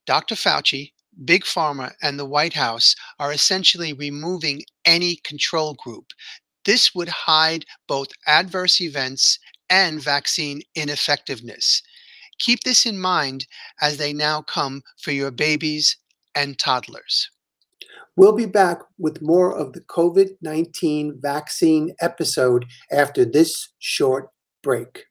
Dr. 0.05 0.35
Fauci 0.35 0.91
Big 1.23 1.43
Pharma 1.43 1.93
and 2.01 2.19
the 2.19 2.25
White 2.25 2.53
House 2.53 2.95
are 3.19 3.31
essentially 3.31 3.93
removing 3.93 4.63
any 4.85 5.17
control 5.23 5.75
group. 5.75 6.07
This 6.65 6.93
would 6.93 7.09
hide 7.09 7.65
both 7.87 8.07
adverse 8.27 8.81
events 8.81 9.39
and 9.69 10.01
vaccine 10.01 10.61
ineffectiveness. 10.75 11.81
Keep 12.39 12.63
this 12.63 12.85
in 12.85 12.99
mind 12.99 13.47
as 13.81 13.97
they 13.97 14.13
now 14.13 14.41
come 14.41 14.81
for 15.01 15.11
your 15.11 15.31
babies 15.31 15.97
and 16.35 16.59
toddlers. 16.59 17.29
We'll 18.17 18.35
be 18.35 18.45
back 18.45 18.79
with 18.97 19.21
more 19.21 19.53
of 19.55 19.73
the 19.73 19.81
COVID 19.81 20.37
19 20.41 21.19
vaccine 21.21 21.95
episode 21.99 22.65
after 22.91 23.25
this 23.25 23.69
short 23.79 24.29
break. 24.63 25.05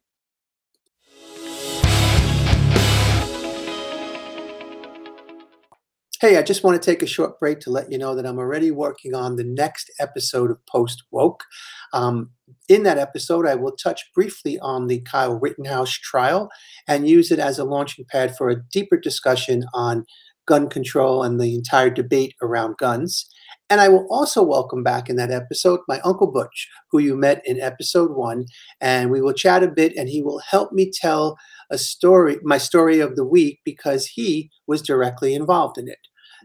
Hey, 6.24 6.38
I 6.38 6.42
just 6.42 6.64
want 6.64 6.80
to 6.80 6.90
take 6.90 7.02
a 7.02 7.06
short 7.06 7.38
break 7.38 7.60
to 7.60 7.70
let 7.70 7.92
you 7.92 7.98
know 7.98 8.14
that 8.14 8.24
I'm 8.24 8.38
already 8.38 8.70
working 8.70 9.14
on 9.14 9.36
the 9.36 9.44
next 9.44 9.90
episode 10.00 10.50
of 10.50 10.64
Post 10.64 11.02
Woke. 11.10 11.44
Um, 11.92 12.30
in 12.66 12.82
that 12.84 12.96
episode, 12.96 13.46
I 13.46 13.56
will 13.56 13.76
touch 13.76 14.00
briefly 14.14 14.58
on 14.60 14.86
the 14.86 15.00
Kyle 15.00 15.38
Rittenhouse 15.38 15.92
trial 15.92 16.48
and 16.88 17.06
use 17.06 17.30
it 17.30 17.38
as 17.38 17.58
a 17.58 17.64
launching 17.64 18.06
pad 18.08 18.34
for 18.38 18.48
a 18.48 18.62
deeper 18.72 18.96
discussion 18.96 19.64
on 19.74 20.06
gun 20.46 20.70
control 20.70 21.22
and 21.22 21.38
the 21.38 21.54
entire 21.54 21.90
debate 21.90 22.34
around 22.40 22.78
guns. 22.78 23.26
And 23.68 23.82
I 23.82 23.90
will 23.90 24.06
also 24.08 24.42
welcome 24.42 24.82
back 24.82 25.10
in 25.10 25.16
that 25.16 25.30
episode 25.30 25.80
my 25.88 26.00
Uncle 26.06 26.32
Butch, 26.32 26.70
who 26.90 27.00
you 27.00 27.16
met 27.18 27.42
in 27.44 27.60
episode 27.60 28.12
one. 28.16 28.46
And 28.80 29.10
we 29.10 29.20
will 29.20 29.34
chat 29.34 29.62
a 29.62 29.68
bit 29.68 29.94
and 29.94 30.08
he 30.08 30.22
will 30.22 30.38
help 30.38 30.72
me 30.72 30.90
tell 30.90 31.36
a 31.70 31.76
story, 31.76 32.38
my 32.42 32.56
story 32.56 33.00
of 33.00 33.14
the 33.14 33.26
week, 33.26 33.60
because 33.62 34.06
he 34.06 34.50
was 34.66 34.80
directly 34.80 35.34
involved 35.34 35.76
in 35.76 35.86
it. 35.86 35.98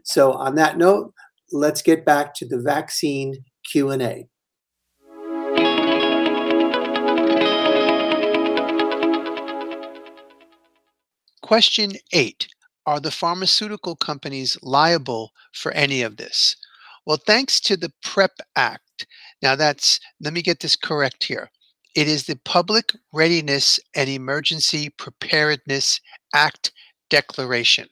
So 0.04 0.32
on 0.32 0.54
that 0.56 0.78
note, 0.78 1.12
let's 1.52 1.82
get 1.82 2.04
back 2.04 2.34
to 2.36 2.46
the 2.46 2.60
vaccine 2.60 3.44
Q&A. 3.64 4.28
Question 11.42 11.92
8. 12.12 12.46
Are 12.86 13.00
the 13.00 13.10
pharmaceutical 13.10 13.96
companies 13.96 14.56
liable 14.62 15.32
for 15.52 15.72
any 15.72 16.02
of 16.02 16.16
this? 16.16 16.56
Well, 17.06 17.18
thanks 17.26 17.60
to 17.62 17.76
the 17.76 17.92
PrEP 18.02 18.30
Act. 18.56 19.06
Now 19.42 19.56
that's 19.56 19.98
let 20.20 20.32
me 20.32 20.42
get 20.42 20.60
this 20.60 20.76
correct 20.76 21.24
here. 21.24 21.50
It 21.96 22.06
is 22.06 22.24
the 22.24 22.38
Public 22.44 22.92
Readiness 23.12 23.80
and 23.96 24.08
Emergency 24.08 24.90
Preparedness 24.90 26.00
Act 26.34 26.70
Declaration. 27.08 27.88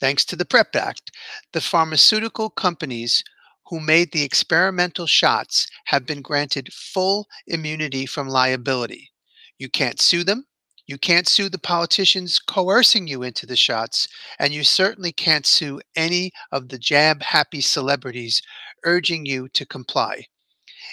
Thanks 0.00 0.24
to 0.26 0.36
the 0.36 0.44
PrEP 0.44 0.76
Act, 0.76 1.10
the 1.52 1.60
pharmaceutical 1.60 2.50
companies 2.50 3.24
who 3.66 3.80
made 3.80 4.12
the 4.12 4.22
experimental 4.22 5.06
shots 5.06 5.66
have 5.86 6.06
been 6.06 6.22
granted 6.22 6.72
full 6.72 7.26
immunity 7.46 8.06
from 8.06 8.28
liability. 8.28 9.10
You 9.58 9.68
can't 9.68 10.00
sue 10.00 10.24
them. 10.24 10.46
You 10.86 10.96
can't 10.96 11.28
sue 11.28 11.50
the 11.50 11.58
politicians 11.58 12.38
coercing 12.38 13.06
you 13.06 13.22
into 13.22 13.44
the 13.44 13.56
shots, 13.56 14.08
and 14.38 14.54
you 14.54 14.64
certainly 14.64 15.12
can't 15.12 15.44
sue 15.44 15.80
any 15.94 16.32
of 16.50 16.68
the 16.68 16.78
jab 16.78 17.22
happy 17.22 17.60
celebrities 17.60 18.40
urging 18.84 19.26
you 19.26 19.48
to 19.50 19.66
comply. 19.66 20.26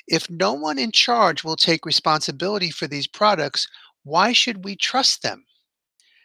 If 0.08 0.30
no 0.30 0.52
one 0.52 0.78
in 0.78 0.92
charge 0.92 1.44
will 1.44 1.56
take 1.56 1.86
responsibility 1.86 2.72
for 2.72 2.88
these 2.88 3.08
products, 3.08 3.68
why 4.04 4.34
should 4.34 4.66
we 4.66 4.76
trust 4.76 5.22
them? 5.22 5.46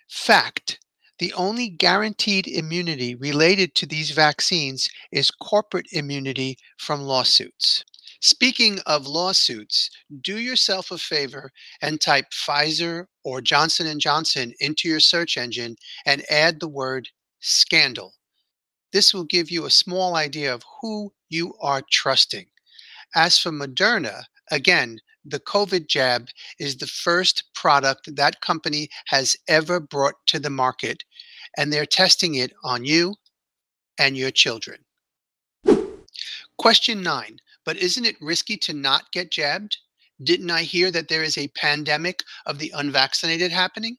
Fact 0.09 0.81
the 1.21 1.33
only 1.35 1.69
guaranteed 1.69 2.49
immunity 2.49 3.15
related 3.15 3.75
to 3.75 3.87
these 3.87 4.11
vaccines 4.11 4.89
is 5.13 5.31
corporate 5.31 5.87
immunity 5.93 6.57
from 6.79 7.03
lawsuits. 7.03 7.85
Speaking 8.23 8.79
of 8.87 9.07
lawsuits, 9.07 9.91
do 10.23 10.39
yourself 10.39 10.91
a 10.91 10.97
favor 10.97 11.51
and 11.83 12.01
type 12.01 12.27
Pfizer 12.33 13.05
or 13.23 13.43
Johnson 13.43 13.99
& 13.99 14.01
Johnson 14.01 14.55
into 14.61 14.89
your 14.89 15.01
search 15.01 15.37
engine 15.37 15.77
and 16.07 16.25
add 16.31 16.59
the 16.59 16.69
word 16.69 17.09
scandal. 17.41 18.15
This 18.93 19.13
will 19.13 19.25
give 19.25 19.51
you 19.51 19.67
a 19.67 19.71
small 19.71 20.17
idea 20.17 20.53
of 20.53 20.65
who 20.81 21.13
you 21.29 21.55
are 21.61 21.83
trusting. 21.91 22.47
As 23.15 23.39
for 23.39 23.53
Moderna, 23.53 24.23
again, 24.51 24.99
the 25.25 25.41
COVID 25.41 25.87
jab 25.87 26.29
is 26.59 26.77
the 26.77 26.87
first 26.87 27.45
product 27.55 28.17
that 28.17 28.41
company 28.41 28.89
has 29.07 29.37
ever 29.49 29.79
brought 29.79 30.15
to 30.29 30.39
the 30.39 30.51
market, 30.51 31.05
and 31.57 31.73
they're 31.73 31.87
testing 31.87 32.37
it 32.37 32.53
on 32.63 32.85
you 32.85 33.15
and 33.99 34.17
your 34.17 34.31
children. 34.31 34.79
Question 36.59 37.03
nine, 37.03 37.39
but 37.65 37.77
isn't 37.77 38.05
it 38.05 38.21
risky 38.21 38.57
to 38.59 38.73
not 38.73 39.13
get 39.13 39.31
jabbed? 39.31 39.79
Didn't 40.23 40.51
I 40.51 40.63
hear 40.63 40.91
that 40.91 41.09
there 41.09 41.23
is 41.23 41.39
a 41.39 41.49
pandemic 41.49 42.23
of 42.47 42.59
the 42.59 42.73
unvaccinated 42.75 43.51
happening? 43.51 43.97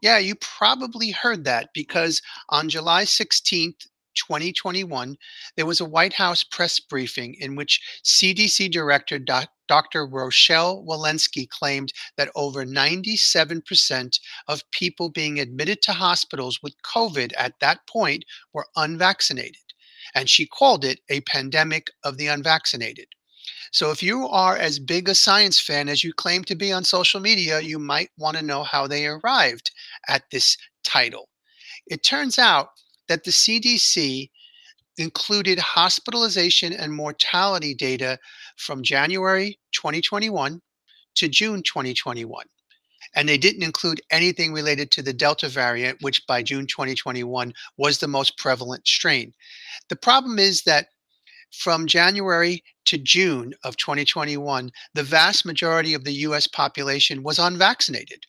Yeah, 0.00 0.18
you 0.18 0.34
probably 0.36 1.10
heard 1.10 1.44
that 1.44 1.68
because 1.74 2.22
on 2.48 2.68
July 2.68 3.04
16th, 3.04 3.86
2021, 4.14 5.16
there 5.56 5.66
was 5.66 5.80
a 5.80 5.84
White 5.84 6.12
House 6.14 6.44
press 6.44 6.78
briefing 6.80 7.34
in 7.34 7.56
which 7.56 7.80
CDC 8.04 8.70
Director 8.70 9.18
Doc, 9.18 9.48
Dr. 9.68 10.06
Rochelle 10.06 10.84
Walensky 10.84 11.48
claimed 11.48 11.92
that 12.16 12.30
over 12.34 12.64
97% 12.64 14.20
of 14.48 14.70
people 14.70 15.08
being 15.08 15.40
admitted 15.40 15.82
to 15.82 15.92
hospitals 15.92 16.60
with 16.62 16.80
COVID 16.82 17.32
at 17.38 17.58
that 17.60 17.86
point 17.86 18.24
were 18.52 18.66
unvaccinated. 18.76 19.56
And 20.14 20.28
she 20.28 20.46
called 20.46 20.84
it 20.84 21.00
a 21.08 21.20
pandemic 21.22 21.90
of 22.04 22.18
the 22.18 22.26
unvaccinated. 22.26 23.06
So, 23.72 23.90
if 23.90 24.02
you 24.02 24.28
are 24.28 24.56
as 24.56 24.78
big 24.78 25.08
a 25.08 25.14
science 25.14 25.58
fan 25.58 25.88
as 25.88 26.04
you 26.04 26.12
claim 26.12 26.44
to 26.44 26.54
be 26.54 26.70
on 26.72 26.84
social 26.84 27.20
media, 27.20 27.60
you 27.60 27.78
might 27.78 28.10
want 28.18 28.36
to 28.36 28.42
know 28.42 28.62
how 28.62 28.86
they 28.86 29.06
arrived 29.06 29.70
at 30.08 30.24
this 30.30 30.56
title. 30.84 31.28
It 31.86 32.04
turns 32.04 32.38
out 32.38 32.68
that 33.08 33.24
the 33.24 33.30
CDC 33.30 34.30
included 34.98 35.58
hospitalization 35.58 36.72
and 36.72 36.92
mortality 36.92 37.74
data 37.74 38.18
from 38.56 38.82
January 38.82 39.58
2021 39.72 40.60
to 41.14 41.28
June 41.28 41.62
2021. 41.62 42.44
And 43.14 43.28
they 43.28 43.38
didn't 43.38 43.62
include 43.62 44.00
anything 44.10 44.52
related 44.52 44.90
to 44.92 45.02
the 45.02 45.12
Delta 45.12 45.48
variant, 45.48 45.98
which 46.02 46.26
by 46.26 46.42
June 46.42 46.66
2021 46.66 47.52
was 47.76 47.98
the 47.98 48.08
most 48.08 48.38
prevalent 48.38 48.86
strain. 48.86 49.32
The 49.88 49.96
problem 49.96 50.38
is 50.38 50.62
that 50.62 50.88
from 51.52 51.86
January 51.86 52.62
to 52.86 52.96
June 52.96 53.52
of 53.64 53.76
2021, 53.76 54.70
the 54.94 55.02
vast 55.02 55.44
majority 55.44 55.92
of 55.92 56.04
the 56.04 56.12
US 56.12 56.46
population 56.46 57.22
was 57.22 57.38
unvaccinated. 57.38 58.24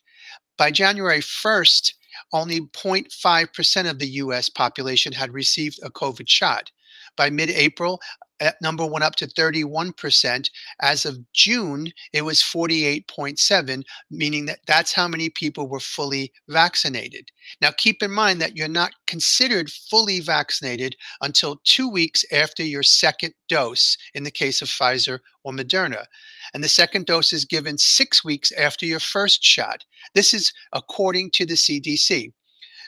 By 0.58 0.70
January 0.70 1.20
1st, 1.20 1.94
only 2.34 2.60
0.5% 2.60 3.90
of 3.90 3.98
the 3.98 4.08
US 4.08 4.48
population 4.48 5.12
had 5.12 5.32
received 5.32 5.78
a 5.82 5.90
COVID 5.90 6.28
shot. 6.28 6.70
By 7.16 7.30
mid 7.30 7.50
April, 7.50 8.00
that 8.40 8.54
uh, 8.54 8.56
number 8.60 8.84
went 8.84 9.04
up 9.04 9.14
to 9.16 9.26
31%. 9.26 10.50
As 10.82 11.06
of 11.06 11.18
June, 11.32 11.92
it 12.12 12.22
was 12.22 12.42
48.7, 12.42 13.82
meaning 14.10 14.46
that 14.46 14.60
that's 14.66 14.92
how 14.92 15.08
many 15.08 15.30
people 15.30 15.68
were 15.68 15.80
fully 15.80 16.32
vaccinated. 16.48 17.30
Now, 17.60 17.70
keep 17.76 18.02
in 18.02 18.10
mind 18.10 18.40
that 18.40 18.56
you're 18.56 18.68
not 18.68 18.92
considered 19.06 19.70
fully 19.70 20.20
vaccinated 20.20 20.96
until 21.22 21.60
two 21.64 21.88
weeks 21.88 22.24
after 22.32 22.62
your 22.62 22.82
second 22.82 23.34
dose 23.48 23.96
in 24.14 24.24
the 24.24 24.30
case 24.30 24.60
of 24.62 24.68
Pfizer 24.68 25.20
or 25.44 25.52
Moderna. 25.52 26.04
And 26.52 26.62
the 26.62 26.68
second 26.68 27.06
dose 27.06 27.32
is 27.32 27.44
given 27.44 27.78
six 27.78 28.24
weeks 28.24 28.52
after 28.52 28.84
your 28.84 29.00
first 29.00 29.44
shot. 29.44 29.84
This 30.14 30.34
is 30.34 30.52
according 30.72 31.30
to 31.34 31.46
the 31.46 31.54
CDC. 31.54 32.32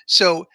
So 0.07 0.47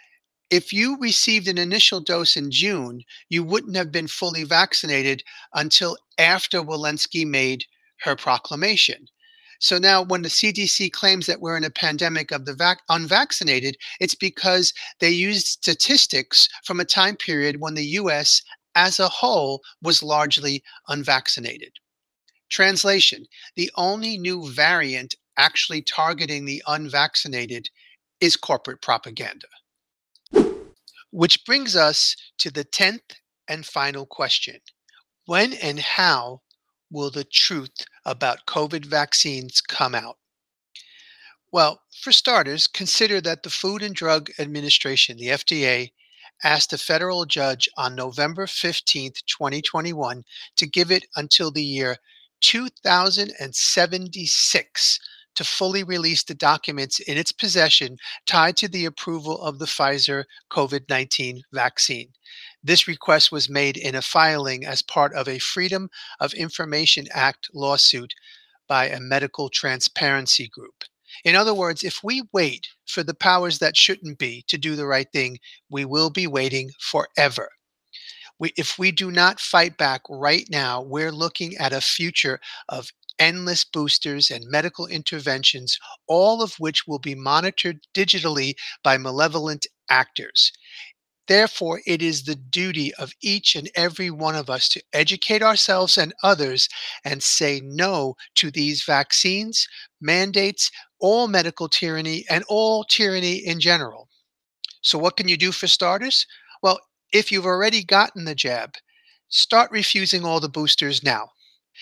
if 0.51 0.73
you 0.73 0.97
received 0.99 1.47
an 1.47 1.57
initial 1.57 2.01
dose 2.01 2.35
in 2.35 2.51
June, 2.51 3.03
you 3.29 3.41
wouldn't 3.41 3.77
have 3.77 3.91
been 3.91 4.07
fully 4.07 4.43
vaccinated 4.43 5.23
until 5.53 5.97
after 6.17 6.61
Walensky 6.61 7.25
made 7.25 7.63
her 8.01 8.17
proclamation. 8.17 9.07
So 9.61 9.77
now, 9.77 10.01
when 10.01 10.23
the 10.23 10.29
CDC 10.29 10.91
claims 10.91 11.25
that 11.27 11.39
we're 11.39 11.55
in 11.55 11.63
a 11.63 11.69
pandemic 11.69 12.31
of 12.31 12.45
the 12.45 12.53
vac- 12.53 12.81
unvaccinated, 12.89 13.77
it's 14.01 14.15
because 14.15 14.73
they 14.99 15.11
used 15.11 15.47
statistics 15.47 16.49
from 16.65 16.81
a 16.81 16.85
time 16.85 17.15
period 17.15 17.61
when 17.61 17.75
the 17.75 17.85
US 18.01 18.41
as 18.75 18.99
a 18.99 19.07
whole 19.07 19.61
was 19.81 20.03
largely 20.03 20.63
unvaccinated. 20.89 21.73
Translation 22.49 23.25
The 23.55 23.71
only 23.75 24.17
new 24.17 24.51
variant 24.51 25.15
actually 25.37 25.81
targeting 25.81 26.45
the 26.45 26.61
unvaccinated 26.67 27.69
is 28.19 28.35
corporate 28.35 28.81
propaganda. 28.81 29.47
Which 31.11 31.45
brings 31.45 31.75
us 31.75 32.15
to 32.39 32.49
the 32.49 32.65
10th 32.65 33.15
and 33.47 33.65
final 33.65 34.05
question 34.05 34.59
When 35.25 35.53
and 35.53 35.79
how 35.79 36.41
will 36.89 37.11
the 37.11 37.25
truth 37.25 37.85
about 38.05 38.45
COVID 38.47 38.85
vaccines 38.85 39.61
come 39.61 39.93
out? 39.93 40.17
Well, 41.51 41.83
for 42.01 42.13
starters, 42.13 42.65
consider 42.65 43.19
that 43.21 43.43
the 43.43 43.49
Food 43.49 43.83
and 43.83 43.93
Drug 43.93 44.31
Administration, 44.39 45.17
the 45.17 45.27
FDA, 45.27 45.91
asked 46.43 46.71
a 46.71 46.77
federal 46.77 47.25
judge 47.25 47.67
on 47.75 47.93
November 47.93 48.47
15, 48.47 49.11
2021, 49.27 50.23
to 50.55 50.65
give 50.65 50.91
it 50.91 51.05
until 51.15 51.51
the 51.51 51.63
year 51.63 51.97
2076 52.39 54.99
to 55.35 55.43
fully 55.43 55.83
release 55.83 56.23
the 56.23 56.35
documents 56.35 56.99
in 56.99 57.17
its 57.17 57.31
possession 57.31 57.97
tied 58.25 58.57
to 58.57 58.67
the 58.67 58.85
approval 58.85 59.41
of 59.41 59.59
the 59.59 59.65
Pfizer 59.65 60.25
COVID 60.51 60.89
19 60.89 61.41
vaccine. 61.53 62.09
This 62.63 62.87
request 62.87 63.31
was 63.31 63.49
made 63.49 63.77
in 63.77 63.95
a 63.95 64.01
filing 64.01 64.65
as 64.65 64.81
part 64.81 65.13
of 65.13 65.27
a 65.27 65.39
Freedom 65.39 65.89
of 66.19 66.33
Information 66.33 67.07
Act 67.11 67.49
lawsuit 67.53 68.13
by 68.67 68.87
a 68.87 68.99
medical 68.99 69.49
transparency 69.49 70.47
group. 70.47 70.83
In 71.25 71.35
other 71.35 71.53
words, 71.53 71.83
if 71.83 72.03
we 72.03 72.23
wait 72.31 72.67
for 72.85 73.03
the 73.03 73.13
powers 73.13 73.59
that 73.59 73.75
shouldn't 73.75 74.17
be 74.17 74.43
to 74.47 74.57
do 74.57 74.75
the 74.75 74.87
right 74.87 75.11
thing, 75.11 75.39
we 75.69 75.85
will 75.85 76.09
be 76.09 76.27
waiting 76.27 76.71
forever. 76.79 77.49
We, 78.39 78.53
if 78.57 78.79
we 78.79 78.91
do 78.91 79.11
not 79.11 79.39
fight 79.39 79.77
back 79.77 80.01
right 80.09 80.47
now, 80.49 80.81
we're 80.81 81.11
looking 81.11 81.55
at 81.57 81.73
a 81.73 81.81
future 81.81 82.39
of 82.69 82.91
endless 83.21 83.63
boosters 83.63 84.29
and 84.31 84.45
medical 84.49 84.87
interventions, 84.87 85.79
all 86.07 86.43
of 86.43 86.55
which 86.59 86.87
will 86.87 86.99
be 86.99 87.15
monitored 87.15 87.87
digitally 87.95 88.55
by 88.83 88.97
malevolent 88.97 89.67
actors. 89.89 90.51
Therefore, 91.27 91.81
it 91.87 92.01
is 92.03 92.23
the 92.25 92.35
duty 92.35 92.93
of 92.95 93.13
each 93.21 93.55
and 93.55 93.71
every 93.75 94.11
one 94.11 94.35
of 94.35 94.49
us 94.49 94.69
to 94.69 94.83
educate 94.93 95.41
ourselves 95.41 95.97
and 95.97 96.13
others 96.23 96.69
and 97.05 97.23
say 97.23 97.61
no 97.63 98.15
to 98.35 98.51
these 98.51 98.83
vaccines, 98.83 99.67
mandates, 100.01 100.71
all 100.99 101.27
medical 101.27 101.69
tyranny, 101.69 102.25
and 102.29 102.43
all 102.49 102.83
tyranny 102.83 103.37
in 103.37 103.59
general. 103.59 104.09
So, 104.81 104.97
what 104.99 105.17
can 105.17 105.27
you 105.27 105.37
do 105.37 105.51
for 105.51 105.67
starters? 105.67 106.27
Well, 106.61 106.79
if 107.13 107.31
you've 107.31 107.45
already 107.47 107.83
gotten 107.83 108.25
the 108.25 108.35
jab, 108.35 108.75
start 109.29 109.71
refusing 109.71 110.25
all 110.25 110.39
the 110.39 110.49
boosters 110.49 111.03
now. 111.03 111.31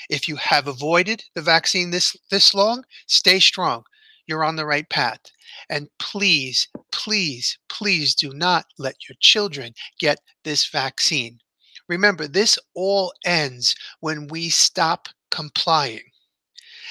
If 0.09 0.27
you 0.27 0.35
have 0.38 0.67
avoided 0.67 1.23
the 1.35 1.41
vaccine 1.41 1.91
this 1.91 2.15
this 2.29 2.53
long, 2.53 2.83
stay 3.07 3.39
strong. 3.39 3.83
You're 4.27 4.43
on 4.43 4.55
the 4.55 4.65
right 4.65 4.88
path. 4.89 5.21
And 5.69 5.89
please, 5.97 6.67
please, 6.91 7.57
please 7.67 8.13
do 8.13 8.31
not 8.31 8.65
let 8.77 9.09
your 9.09 9.15
children 9.19 9.73
get 9.99 10.19
this 10.43 10.67
vaccine. 10.67 11.39
Remember, 11.88 12.27
this 12.27 12.59
all 12.75 13.12
ends 13.25 13.75
when 13.99 14.27
we 14.27 14.49
stop 14.49 15.09
complying. 15.31 16.12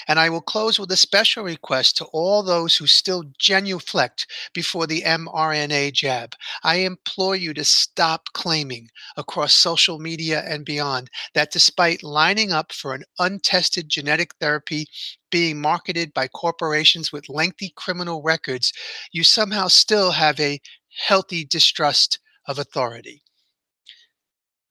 And 0.06 0.18
I 0.18 0.30
will 0.30 0.40
close 0.40 0.78
with 0.78 0.90
a 0.92 0.96
special 0.96 1.42
request 1.42 1.96
to 1.96 2.04
all 2.06 2.42
those 2.42 2.76
who 2.76 2.86
still 2.86 3.24
genuflect 3.38 4.26
before 4.52 4.86
the 4.86 5.02
mRNA 5.02 5.92
jab. 5.92 6.34
I 6.62 6.76
implore 6.76 7.36
you 7.36 7.52
to 7.54 7.64
stop 7.64 8.28
claiming 8.32 8.90
across 9.16 9.52
social 9.52 9.98
media 9.98 10.44
and 10.46 10.64
beyond 10.64 11.10
that 11.34 11.50
despite 11.50 12.02
lining 12.02 12.52
up 12.52 12.72
for 12.72 12.94
an 12.94 13.04
untested 13.18 13.88
genetic 13.88 14.34
therapy 14.40 14.86
being 15.30 15.60
marketed 15.60 16.14
by 16.14 16.28
corporations 16.28 17.12
with 17.12 17.28
lengthy 17.28 17.72
criminal 17.76 18.22
records, 18.22 18.72
you 19.12 19.24
somehow 19.24 19.68
still 19.68 20.12
have 20.12 20.38
a 20.40 20.60
healthy 20.96 21.44
distrust 21.44 22.18
of 22.46 22.58
authority. 22.58 23.22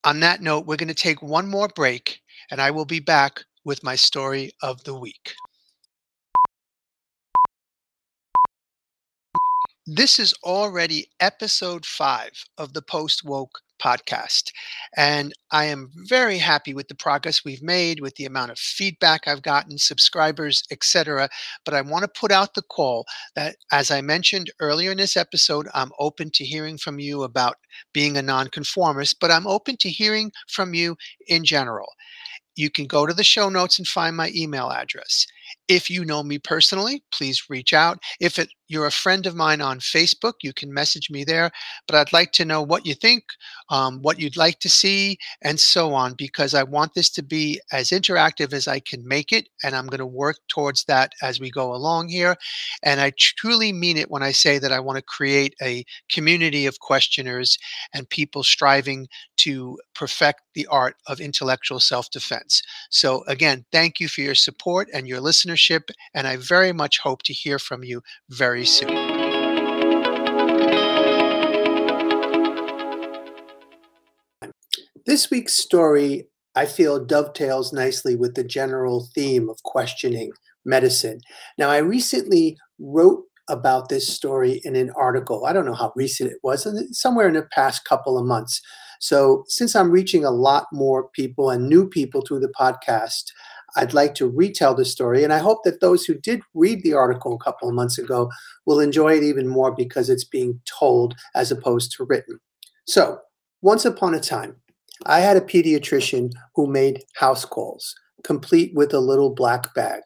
On 0.04 0.20
that 0.20 0.40
note, 0.40 0.66
we're 0.66 0.76
going 0.76 0.88
to 0.88 0.94
take 0.94 1.22
one 1.22 1.48
more 1.48 1.68
break, 1.68 2.20
and 2.50 2.60
I 2.60 2.70
will 2.70 2.84
be 2.84 3.00
back 3.00 3.44
with 3.64 3.82
my 3.82 3.96
story 3.96 4.52
of 4.62 4.84
the 4.84 4.94
week. 4.94 5.34
This 9.86 10.18
is 10.18 10.34
already 10.44 11.08
episode 11.18 11.86
five 11.86 12.44
of 12.58 12.74
the 12.74 12.82
Post 12.82 13.24
Woke 13.24 13.62
podcast. 13.82 14.52
And 14.96 15.32
I 15.50 15.64
am 15.64 15.90
very 15.94 16.38
happy 16.38 16.74
with 16.74 16.88
the 16.88 16.94
progress 16.94 17.44
we've 17.44 17.62
made, 17.62 18.00
with 18.00 18.16
the 18.16 18.26
amount 18.26 18.50
of 18.50 18.58
feedback 18.58 19.26
I've 19.26 19.40
gotten, 19.40 19.78
subscribers, 19.78 20.62
etc. 20.70 21.28
But 21.64 21.74
I 21.74 21.80
want 21.80 22.02
to 22.02 22.20
put 22.20 22.30
out 22.30 22.54
the 22.54 22.62
call 22.62 23.06
that, 23.34 23.56
as 23.72 23.90
I 23.90 24.00
mentioned 24.00 24.50
earlier 24.60 24.90
in 24.90 24.98
this 24.98 25.16
episode, 25.16 25.68
I'm 25.72 25.92
open 25.98 26.30
to 26.34 26.44
hearing 26.44 26.76
from 26.76 26.98
you 26.98 27.22
about 27.22 27.56
being 27.92 28.16
a 28.16 28.22
nonconformist, 28.22 29.18
but 29.20 29.30
I'm 29.30 29.46
open 29.46 29.76
to 29.78 29.90
hearing 29.90 30.32
from 30.48 30.74
you 30.74 30.96
in 31.28 31.44
general 31.44 31.88
you 32.58 32.70
can 32.70 32.86
go 32.86 33.06
to 33.06 33.14
the 33.14 33.24
show 33.24 33.48
notes 33.48 33.78
and 33.78 33.86
find 33.86 34.16
my 34.16 34.32
email 34.34 34.70
address. 34.70 35.26
If 35.68 35.90
you 35.90 36.04
know 36.04 36.22
me 36.22 36.38
personally, 36.38 37.02
please 37.12 37.44
reach 37.48 37.72
out. 37.72 37.98
If 38.20 38.38
it, 38.38 38.50
you're 38.68 38.86
a 38.86 38.92
friend 38.92 39.26
of 39.26 39.34
mine 39.34 39.60
on 39.60 39.80
Facebook, 39.80 40.34
you 40.42 40.52
can 40.52 40.72
message 40.72 41.10
me 41.10 41.24
there. 41.24 41.50
But 41.86 41.96
I'd 41.96 42.12
like 42.12 42.32
to 42.32 42.44
know 42.44 42.62
what 42.62 42.86
you 42.86 42.94
think, 42.94 43.24
um, 43.70 44.00
what 44.02 44.18
you'd 44.18 44.36
like 44.36 44.60
to 44.60 44.68
see, 44.68 45.18
and 45.42 45.58
so 45.58 45.94
on, 45.94 46.14
because 46.14 46.54
I 46.54 46.62
want 46.62 46.94
this 46.94 47.10
to 47.10 47.22
be 47.22 47.60
as 47.72 47.88
interactive 47.90 48.52
as 48.52 48.68
I 48.68 48.80
can 48.80 49.06
make 49.06 49.32
it. 49.32 49.48
And 49.64 49.74
I'm 49.74 49.86
going 49.86 49.98
to 49.98 50.06
work 50.06 50.36
towards 50.48 50.84
that 50.84 51.12
as 51.22 51.40
we 51.40 51.50
go 51.50 51.74
along 51.74 52.08
here. 52.08 52.36
And 52.82 53.00
I 53.00 53.12
truly 53.16 53.72
mean 53.72 53.96
it 53.96 54.10
when 54.10 54.22
I 54.22 54.32
say 54.32 54.58
that 54.58 54.72
I 54.72 54.80
want 54.80 54.96
to 54.96 55.02
create 55.02 55.54
a 55.62 55.84
community 56.10 56.66
of 56.66 56.80
questioners 56.80 57.58
and 57.94 58.08
people 58.08 58.42
striving 58.42 59.08
to 59.38 59.78
perfect 59.94 60.42
the 60.54 60.66
art 60.66 60.96
of 61.06 61.20
intellectual 61.20 61.80
self 61.80 62.10
defense. 62.10 62.62
So, 62.90 63.24
again, 63.26 63.64
thank 63.72 64.00
you 64.00 64.08
for 64.08 64.20
your 64.20 64.34
support 64.34 64.88
and 64.92 65.08
your 65.08 65.20
listenership. 65.20 65.90
And 66.14 66.26
I 66.26 66.36
very 66.36 66.72
much 66.72 66.98
hope 66.98 67.22
to 67.24 67.32
hear 67.32 67.58
from 67.58 67.84
you 67.84 68.02
very 68.28 68.57
soon. 68.64 69.18
This 75.06 75.30
week's 75.30 75.56
story, 75.56 76.28
I 76.54 76.66
feel, 76.66 77.02
dovetails 77.02 77.72
nicely 77.72 78.14
with 78.14 78.34
the 78.34 78.44
general 78.44 79.08
theme 79.14 79.48
of 79.48 79.62
questioning 79.62 80.32
medicine. 80.66 81.20
Now, 81.56 81.70
I 81.70 81.78
recently 81.78 82.58
wrote 82.78 83.24
about 83.48 83.88
this 83.88 84.06
story 84.06 84.60
in 84.64 84.76
an 84.76 84.90
article. 84.96 85.46
I 85.46 85.54
don't 85.54 85.64
know 85.64 85.72
how 85.72 85.92
recent 85.96 86.30
it 86.30 86.38
was, 86.42 86.68
somewhere 86.92 87.26
in 87.26 87.34
the 87.34 87.48
past 87.52 87.86
couple 87.86 88.18
of 88.18 88.26
months. 88.26 88.60
So, 89.00 89.44
since 89.48 89.74
I'm 89.74 89.90
reaching 89.90 90.24
a 90.24 90.30
lot 90.30 90.66
more 90.72 91.08
people 91.14 91.48
and 91.48 91.68
new 91.68 91.88
people 91.88 92.20
through 92.20 92.40
the 92.40 92.52
podcast, 92.60 93.24
I'd 93.76 93.94
like 93.94 94.14
to 94.16 94.28
retell 94.28 94.74
the 94.74 94.84
story. 94.84 95.24
And 95.24 95.32
I 95.32 95.38
hope 95.38 95.62
that 95.64 95.80
those 95.80 96.04
who 96.04 96.14
did 96.14 96.40
read 96.54 96.82
the 96.82 96.94
article 96.94 97.34
a 97.34 97.44
couple 97.44 97.68
of 97.68 97.74
months 97.74 97.98
ago 97.98 98.30
will 98.66 98.80
enjoy 98.80 99.16
it 99.16 99.22
even 99.22 99.46
more 99.46 99.74
because 99.74 100.08
it's 100.08 100.24
being 100.24 100.60
told 100.66 101.14
as 101.34 101.50
opposed 101.50 101.92
to 101.92 102.04
written. 102.04 102.38
So, 102.86 103.18
once 103.60 103.84
upon 103.84 104.14
a 104.14 104.20
time, 104.20 104.56
I 105.06 105.20
had 105.20 105.36
a 105.36 105.42
pediatrician 105.42 106.32
who 106.54 106.66
made 106.66 107.02
house 107.16 107.44
calls, 107.44 107.94
complete 108.24 108.72
with 108.74 108.94
a 108.94 109.00
little 109.00 109.30
black 109.30 109.74
bag. 109.74 110.02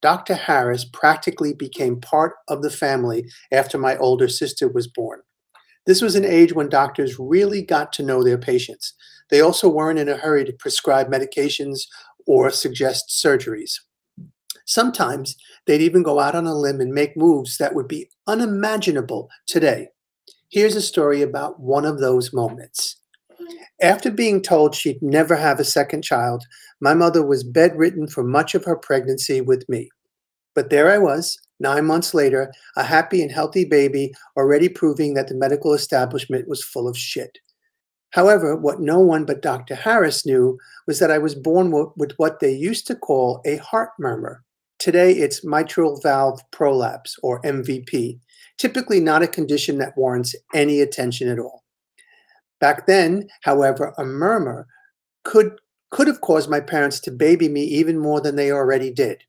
Dr. 0.00 0.34
Harris 0.34 0.84
practically 0.84 1.54
became 1.54 2.00
part 2.00 2.34
of 2.48 2.62
the 2.62 2.70
family 2.70 3.30
after 3.52 3.78
my 3.78 3.96
older 3.96 4.28
sister 4.28 4.68
was 4.68 4.88
born. 4.88 5.20
This 5.86 6.02
was 6.02 6.14
an 6.14 6.24
age 6.24 6.52
when 6.52 6.68
doctors 6.68 7.18
really 7.18 7.62
got 7.62 7.92
to 7.94 8.02
know 8.02 8.22
their 8.22 8.38
patients. 8.38 8.94
They 9.30 9.40
also 9.40 9.68
weren't 9.68 9.98
in 9.98 10.08
a 10.08 10.16
hurry 10.16 10.44
to 10.44 10.52
prescribe 10.52 11.10
medications 11.10 11.82
or 12.26 12.50
suggest 12.50 13.08
surgeries. 13.08 13.74
Sometimes 14.64 15.36
they'd 15.66 15.80
even 15.80 16.02
go 16.02 16.18
out 16.18 16.34
on 16.34 16.46
a 16.46 16.54
limb 16.54 16.80
and 16.80 16.92
make 16.92 17.16
moves 17.16 17.58
that 17.58 17.74
would 17.74 17.88
be 17.88 18.08
unimaginable 18.26 19.28
today. 19.46 19.88
Here's 20.50 20.76
a 20.76 20.82
story 20.82 21.22
about 21.22 21.60
one 21.60 21.84
of 21.84 21.98
those 21.98 22.32
moments. 22.32 22.96
After 23.80 24.10
being 24.10 24.42
told 24.42 24.74
she'd 24.74 25.02
never 25.02 25.34
have 25.34 25.58
a 25.58 25.64
second 25.64 26.02
child, 26.02 26.44
my 26.80 26.94
mother 26.94 27.24
was 27.26 27.42
bedridden 27.42 28.06
for 28.06 28.22
much 28.22 28.54
of 28.54 28.64
her 28.64 28.76
pregnancy 28.76 29.40
with 29.40 29.68
me. 29.68 29.90
But 30.54 30.70
there 30.70 30.90
I 30.90 30.98
was, 30.98 31.40
nine 31.58 31.86
months 31.86 32.14
later, 32.14 32.52
a 32.76 32.84
happy 32.84 33.22
and 33.22 33.32
healthy 33.32 33.64
baby, 33.64 34.12
already 34.36 34.68
proving 34.68 35.14
that 35.14 35.28
the 35.28 35.34
medical 35.34 35.72
establishment 35.72 36.48
was 36.48 36.62
full 36.62 36.86
of 36.86 36.96
shit. 36.96 37.38
However, 38.12 38.54
what 38.54 38.80
no 38.80 39.00
one 39.00 39.24
but 39.24 39.42
Dr. 39.42 39.74
Harris 39.74 40.24
knew 40.24 40.58
was 40.86 40.98
that 40.98 41.10
I 41.10 41.18
was 41.18 41.34
born 41.34 41.72
with 41.96 42.12
what 42.18 42.40
they 42.40 42.52
used 42.52 42.86
to 42.86 42.94
call 42.94 43.40
a 43.44 43.56
heart 43.56 43.90
murmur. 43.98 44.44
Today, 44.78 45.12
it's 45.12 45.44
mitral 45.44 45.98
valve 46.02 46.40
prolapse, 46.50 47.16
or 47.22 47.40
MVP, 47.42 48.18
typically 48.58 49.00
not 49.00 49.22
a 49.22 49.28
condition 49.28 49.78
that 49.78 49.96
warrants 49.96 50.34
any 50.54 50.80
attention 50.80 51.28
at 51.28 51.38
all. 51.38 51.62
Back 52.60 52.86
then, 52.86 53.28
however, 53.42 53.94
a 53.96 54.04
murmur 54.04 54.66
could, 55.24 55.58
could 55.90 56.06
have 56.06 56.20
caused 56.20 56.50
my 56.50 56.60
parents 56.60 57.00
to 57.00 57.10
baby 57.10 57.48
me 57.48 57.62
even 57.62 57.98
more 57.98 58.20
than 58.20 58.36
they 58.36 58.52
already 58.52 58.90
did. 58.90 59.22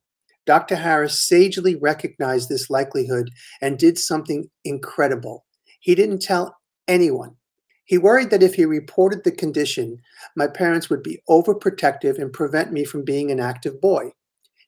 Dr. 0.45 0.75
Harris 0.75 1.21
sagely 1.21 1.75
recognized 1.75 2.49
this 2.49 2.69
likelihood 2.69 3.29
and 3.61 3.77
did 3.77 3.97
something 3.97 4.49
incredible. 4.65 5.45
He 5.79 5.95
didn't 5.95 6.21
tell 6.21 6.57
anyone. 6.87 7.37
He 7.85 7.97
worried 7.97 8.29
that 8.29 8.43
if 8.43 8.55
he 8.55 8.65
reported 8.65 9.23
the 9.23 9.31
condition, 9.31 9.99
my 10.35 10.47
parents 10.47 10.89
would 10.89 11.03
be 11.03 11.21
overprotective 11.29 12.17
and 12.17 12.31
prevent 12.31 12.71
me 12.71 12.85
from 12.85 13.03
being 13.03 13.29
an 13.31 13.39
active 13.39 13.81
boy. 13.81 14.11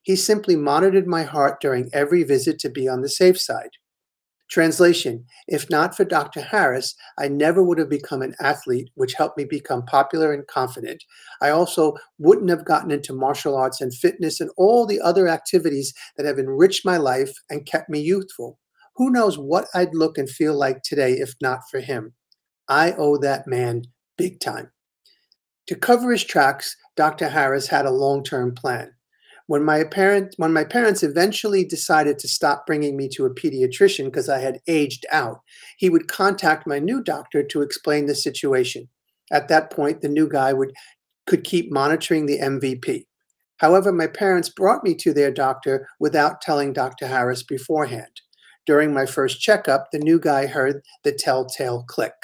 He 0.02 0.16
simply 0.16 0.56
monitored 0.56 1.06
my 1.06 1.24
heart 1.24 1.60
during 1.60 1.90
every 1.92 2.22
visit 2.22 2.58
to 2.60 2.70
be 2.70 2.88
on 2.88 3.00
the 3.00 3.08
safe 3.08 3.40
side. 3.40 3.70
Translation 4.48 5.24
If 5.48 5.68
not 5.70 5.96
for 5.96 6.04
Dr. 6.04 6.40
Harris, 6.40 6.94
I 7.18 7.28
never 7.28 7.62
would 7.64 7.78
have 7.78 7.88
become 7.88 8.22
an 8.22 8.36
athlete, 8.38 8.90
which 8.94 9.14
helped 9.14 9.36
me 9.36 9.44
become 9.44 9.84
popular 9.86 10.32
and 10.32 10.46
confident. 10.46 11.02
I 11.40 11.50
also 11.50 11.94
wouldn't 12.18 12.50
have 12.50 12.64
gotten 12.64 12.92
into 12.92 13.12
martial 13.12 13.56
arts 13.56 13.80
and 13.80 13.92
fitness 13.92 14.40
and 14.40 14.50
all 14.56 14.86
the 14.86 15.00
other 15.00 15.26
activities 15.26 15.92
that 16.16 16.26
have 16.26 16.38
enriched 16.38 16.84
my 16.84 16.96
life 16.96 17.32
and 17.50 17.66
kept 17.66 17.90
me 17.90 18.00
youthful. 18.00 18.58
Who 18.96 19.10
knows 19.10 19.36
what 19.36 19.66
I'd 19.74 19.94
look 19.94 20.18
and 20.18 20.30
feel 20.30 20.54
like 20.54 20.82
today 20.82 21.14
if 21.14 21.34
not 21.40 21.62
for 21.70 21.80
him? 21.80 22.15
I 22.68 22.92
owe 22.92 23.16
that 23.18 23.46
man 23.46 23.84
big 24.16 24.40
time. 24.40 24.70
To 25.68 25.74
cover 25.74 26.12
his 26.12 26.24
tracks, 26.24 26.76
Dr. 26.96 27.28
Harris 27.28 27.68
had 27.68 27.86
a 27.86 27.90
long 27.90 28.22
term 28.22 28.54
plan. 28.54 28.92
When 29.48 29.64
my 29.64 29.84
parent, 29.84 30.34
when 30.38 30.52
my 30.52 30.64
parents 30.64 31.02
eventually 31.02 31.64
decided 31.64 32.18
to 32.18 32.28
stop 32.28 32.66
bringing 32.66 32.96
me 32.96 33.08
to 33.10 33.26
a 33.26 33.34
pediatrician 33.34 34.06
because 34.06 34.28
I 34.28 34.40
had 34.40 34.60
aged 34.66 35.06
out, 35.12 35.40
he 35.76 35.88
would 35.88 36.08
contact 36.08 36.66
my 36.66 36.80
new 36.80 37.02
doctor 37.02 37.42
to 37.44 37.62
explain 37.62 38.06
the 38.06 38.14
situation. 38.14 38.88
At 39.30 39.48
that 39.48 39.70
point, 39.70 40.00
the 40.00 40.08
new 40.08 40.28
guy 40.28 40.52
would 40.52 40.72
could 41.26 41.44
keep 41.44 41.72
monitoring 41.72 42.26
the 42.26 42.38
MVP. 42.38 43.06
However, 43.58 43.92
my 43.92 44.06
parents 44.06 44.48
brought 44.48 44.84
me 44.84 44.94
to 44.96 45.12
their 45.12 45.32
doctor 45.32 45.88
without 45.98 46.40
telling 46.40 46.72
Dr. 46.72 47.06
Harris 47.06 47.42
beforehand. 47.42 48.20
During 48.64 48.92
my 48.92 49.06
first 49.06 49.40
checkup, 49.40 49.88
the 49.92 49.98
new 49.98 50.20
guy 50.20 50.46
heard 50.46 50.82
the 51.04 51.12
telltale 51.12 51.84
click. 51.88 52.14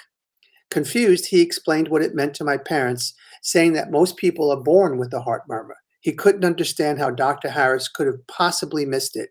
Confused, 0.72 1.26
he 1.26 1.42
explained 1.42 1.88
what 1.88 2.00
it 2.00 2.14
meant 2.14 2.32
to 2.36 2.44
my 2.44 2.56
parents, 2.56 3.12
saying 3.42 3.74
that 3.74 3.90
most 3.90 4.16
people 4.16 4.50
are 4.50 4.56
born 4.56 4.96
with 4.96 5.12
a 5.12 5.20
heart 5.20 5.42
murmur. 5.46 5.76
He 6.00 6.14
couldn't 6.14 6.46
understand 6.46 6.98
how 6.98 7.10
Dr. 7.10 7.50
Harris 7.50 7.88
could 7.88 8.06
have 8.06 8.26
possibly 8.26 8.86
missed 8.86 9.14
it. 9.14 9.28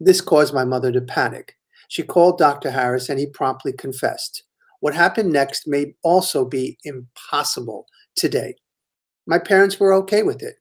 This 0.00 0.22
caused 0.22 0.54
my 0.54 0.64
mother 0.64 0.90
to 0.90 1.02
panic. 1.02 1.58
She 1.88 2.02
called 2.02 2.38
Dr. 2.38 2.70
Harris 2.70 3.10
and 3.10 3.20
he 3.20 3.26
promptly 3.26 3.74
confessed. 3.74 4.42
What 4.80 4.94
happened 4.94 5.30
next 5.30 5.68
may 5.68 5.92
also 6.02 6.46
be 6.46 6.78
impossible 6.84 7.84
today. 8.16 8.54
My 9.26 9.38
parents 9.38 9.78
were 9.78 9.92
okay 9.92 10.22
with 10.22 10.42
it. 10.42 10.54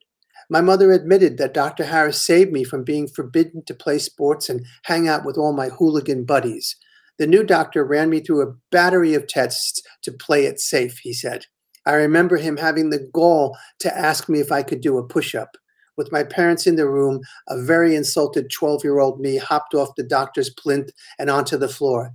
My 0.49 0.59
mother 0.59 0.91
admitted 0.91 1.37
that 1.37 1.53
Dr. 1.53 1.85
Harris 1.85 2.21
saved 2.21 2.51
me 2.51 2.65
from 2.65 2.83
being 2.83 3.07
forbidden 3.07 3.63
to 3.67 3.73
play 3.73 3.99
sports 3.99 4.49
and 4.49 4.65
hang 4.83 5.07
out 5.07 5.23
with 5.23 5.37
all 5.37 5.53
my 5.53 5.69
hooligan 5.69 6.25
buddies. 6.25 6.75
The 7.19 7.27
new 7.27 7.43
doctor 7.43 7.83
ran 7.83 8.09
me 8.09 8.21
through 8.21 8.41
a 8.41 8.53
battery 8.71 9.13
of 9.13 9.27
tests 9.27 9.81
to 10.03 10.11
play 10.11 10.45
it 10.45 10.59
safe, 10.59 10.99
he 10.99 11.11
said. 11.11 11.45
I 11.85 11.93
remember 11.95 12.37
him 12.37 12.55
having 12.55 12.89
the 12.89 13.09
gall 13.13 13.57
to 13.79 13.95
ask 13.95 14.29
me 14.29 14.39
if 14.39 14.53
I 14.53 14.63
could 14.63 14.79
do 14.79 14.97
a 14.97 15.05
push 15.05 15.35
up. 15.35 15.57
With 15.97 16.13
my 16.13 16.23
parents 16.23 16.65
in 16.65 16.77
the 16.77 16.87
room, 16.87 17.19
a 17.49 17.61
very 17.61 17.93
insulted 17.93 18.49
12 18.49 18.85
year 18.85 18.99
old 18.99 19.19
me 19.19 19.35
hopped 19.35 19.73
off 19.73 19.95
the 19.97 20.03
doctor's 20.03 20.49
plinth 20.49 20.91
and 21.19 21.29
onto 21.29 21.57
the 21.57 21.67
floor. 21.67 22.13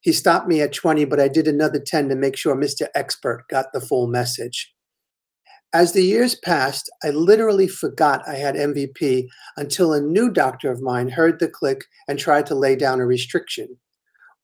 He 0.00 0.12
stopped 0.12 0.48
me 0.48 0.62
at 0.62 0.72
20, 0.72 1.04
but 1.04 1.20
I 1.20 1.28
did 1.28 1.46
another 1.46 1.78
10 1.78 2.08
to 2.08 2.14
make 2.16 2.36
sure 2.36 2.56
Mr. 2.56 2.86
Expert 2.94 3.44
got 3.50 3.72
the 3.74 3.80
full 3.80 4.06
message. 4.06 4.72
As 5.74 5.92
the 5.92 6.04
years 6.04 6.34
passed, 6.36 6.90
I 7.04 7.10
literally 7.10 7.68
forgot 7.68 8.26
I 8.26 8.36
had 8.36 8.54
MVP 8.54 9.26
until 9.58 9.92
a 9.92 10.00
new 10.00 10.30
doctor 10.30 10.70
of 10.70 10.80
mine 10.80 11.10
heard 11.10 11.40
the 11.40 11.48
click 11.48 11.84
and 12.08 12.18
tried 12.18 12.46
to 12.46 12.54
lay 12.54 12.76
down 12.76 13.00
a 13.00 13.06
restriction. 13.06 13.76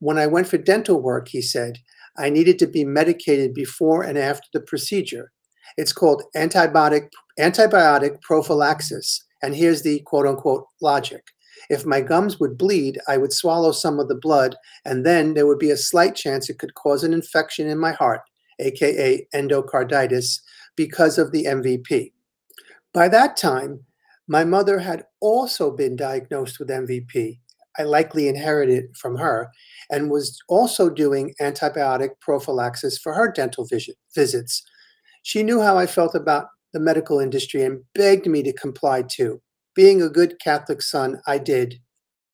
When 0.02 0.18
I 0.18 0.26
went 0.26 0.48
for 0.48 0.58
dental 0.58 1.00
work, 1.00 1.28
he 1.28 1.40
said, 1.40 1.78
I 2.18 2.28
needed 2.28 2.58
to 2.58 2.66
be 2.66 2.84
medicated 2.84 3.54
before 3.54 4.02
and 4.02 4.18
after 4.18 4.48
the 4.52 4.60
procedure. 4.60 5.30
It's 5.76 5.92
called 5.92 6.24
antibiotic, 6.34 7.08
antibiotic 7.38 8.20
prophylaxis. 8.20 9.24
And 9.44 9.54
here's 9.54 9.82
the 9.82 10.00
quote 10.00 10.26
unquote 10.26 10.66
logic. 10.80 11.22
If 11.70 11.86
my 11.86 12.00
gums 12.00 12.40
would 12.40 12.58
bleed, 12.58 12.98
I 13.06 13.16
would 13.16 13.32
swallow 13.32 13.70
some 13.70 14.00
of 14.00 14.08
the 14.08 14.16
blood, 14.16 14.56
and 14.84 15.06
then 15.06 15.34
there 15.34 15.46
would 15.46 15.60
be 15.60 15.70
a 15.70 15.76
slight 15.76 16.16
chance 16.16 16.50
it 16.50 16.58
could 16.58 16.74
cause 16.74 17.04
an 17.04 17.12
infection 17.12 17.68
in 17.68 17.78
my 17.78 17.92
heart, 17.92 18.22
aka 18.58 19.24
endocarditis, 19.32 20.40
because 20.74 21.16
of 21.16 21.30
the 21.30 21.44
MVP. 21.44 22.10
By 22.92 23.06
that 23.06 23.36
time, 23.36 23.84
my 24.26 24.42
mother 24.42 24.80
had 24.80 25.04
also 25.20 25.70
been 25.70 25.94
diagnosed 25.94 26.58
with 26.58 26.70
MVP, 26.70 27.38
I 27.78 27.84
likely 27.84 28.28
inherited 28.28 28.96
from 28.96 29.16
her, 29.16 29.50
and 29.90 30.10
was 30.10 30.38
also 30.48 30.90
doing 30.90 31.34
antibiotic 31.40 32.10
prophylaxis 32.20 32.98
for 32.98 33.14
her 33.14 33.30
dental 33.30 33.64
visit, 33.64 33.96
visits. 34.14 34.62
She 35.22 35.42
knew 35.42 35.60
how 35.60 35.78
I 35.78 35.86
felt 35.86 36.14
about 36.14 36.48
the 36.72 36.80
medical 36.80 37.18
industry 37.18 37.62
and 37.62 37.82
begged 37.94 38.26
me 38.26 38.42
to 38.42 38.52
comply 38.52 39.02
too. 39.02 39.40
Being 39.74 40.02
a 40.02 40.08
good 40.08 40.40
Catholic 40.40 40.82
son, 40.82 41.20
I 41.26 41.38
did 41.38 41.80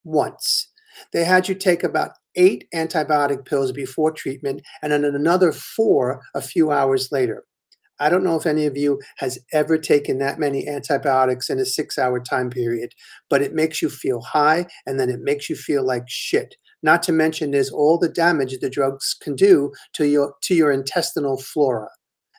once. 0.04 0.68
They 1.12 1.24
had 1.24 1.48
you 1.48 1.54
take 1.54 1.84
about 1.84 2.12
eight 2.34 2.66
antibiotic 2.74 3.44
pills 3.44 3.72
before 3.72 4.12
treatment 4.12 4.62
and 4.82 4.92
then 4.92 5.04
another 5.04 5.52
four 5.52 6.20
a 6.34 6.40
few 6.40 6.70
hours 6.70 7.10
later. 7.12 7.44
I 8.00 8.08
don't 8.08 8.24
know 8.24 8.36
if 8.36 8.46
any 8.46 8.66
of 8.66 8.76
you 8.76 9.00
has 9.16 9.38
ever 9.52 9.78
taken 9.78 10.18
that 10.18 10.38
many 10.38 10.68
antibiotics 10.68 11.50
in 11.50 11.58
a 11.58 11.64
six 11.64 11.98
hour 11.98 12.20
time 12.20 12.50
period, 12.50 12.92
but 13.28 13.42
it 13.42 13.54
makes 13.54 13.82
you 13.82 13.90
feel 13.90 14.20
high 14.20 14.66
and 14.86 14.98
then 14.98 15.10
it 15.10 15.20
makes 15.20 15.50
you 15.50 15.56
feel 15.56 15.84
like 15.84 16.04
shit. 16.08 16.54
Not 16.82 17.02
to 17.04 17.12
mention 17.12 17.50
there's 17.50 17.70
all 17.70 17.98
the 17.98 18.08
damage 18.08 18.56
the 18.60 18.70
drugs 18.70 19.16
can 19.20 19.34
do 19.34 19.72
to 19.94 20.06
your 20.06 20.34
to 20.42 20.54
your 20.54 20.70
intestinal 20.70 21.38
flora. 21.38 21.88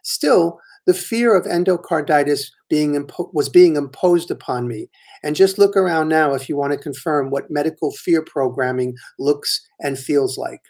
Still, 0.04 0.60
the 0.86 0.94
fear 0.94 1.36
of 1.36 1.46
endocarditis 1.46 2.46
being 2.70 2.94
impo- 2.94 3.34
was 3.34 3.50
being 3.50 3.76
imposed 3.76 4.32
upon 4.32 4.68
me. 4.68 4.90
And 5.24 5.36
just 5.36 5.60
look 5.60 5.76
around 5.76 6.08
now 6.08 6.34
if 6.34 6.48
you 6.48 6.56
want 6.56 6.72
to 6.72 6.80
confirm 6.80 7.30
what 7.30 7.52
medical 7.52 7.92
fear 7.92 8.22
programming 8.22 8.96
looks 9.20 9.62
and 9.82 10.00
feels 10.00 10.38
like. 10.38 10.62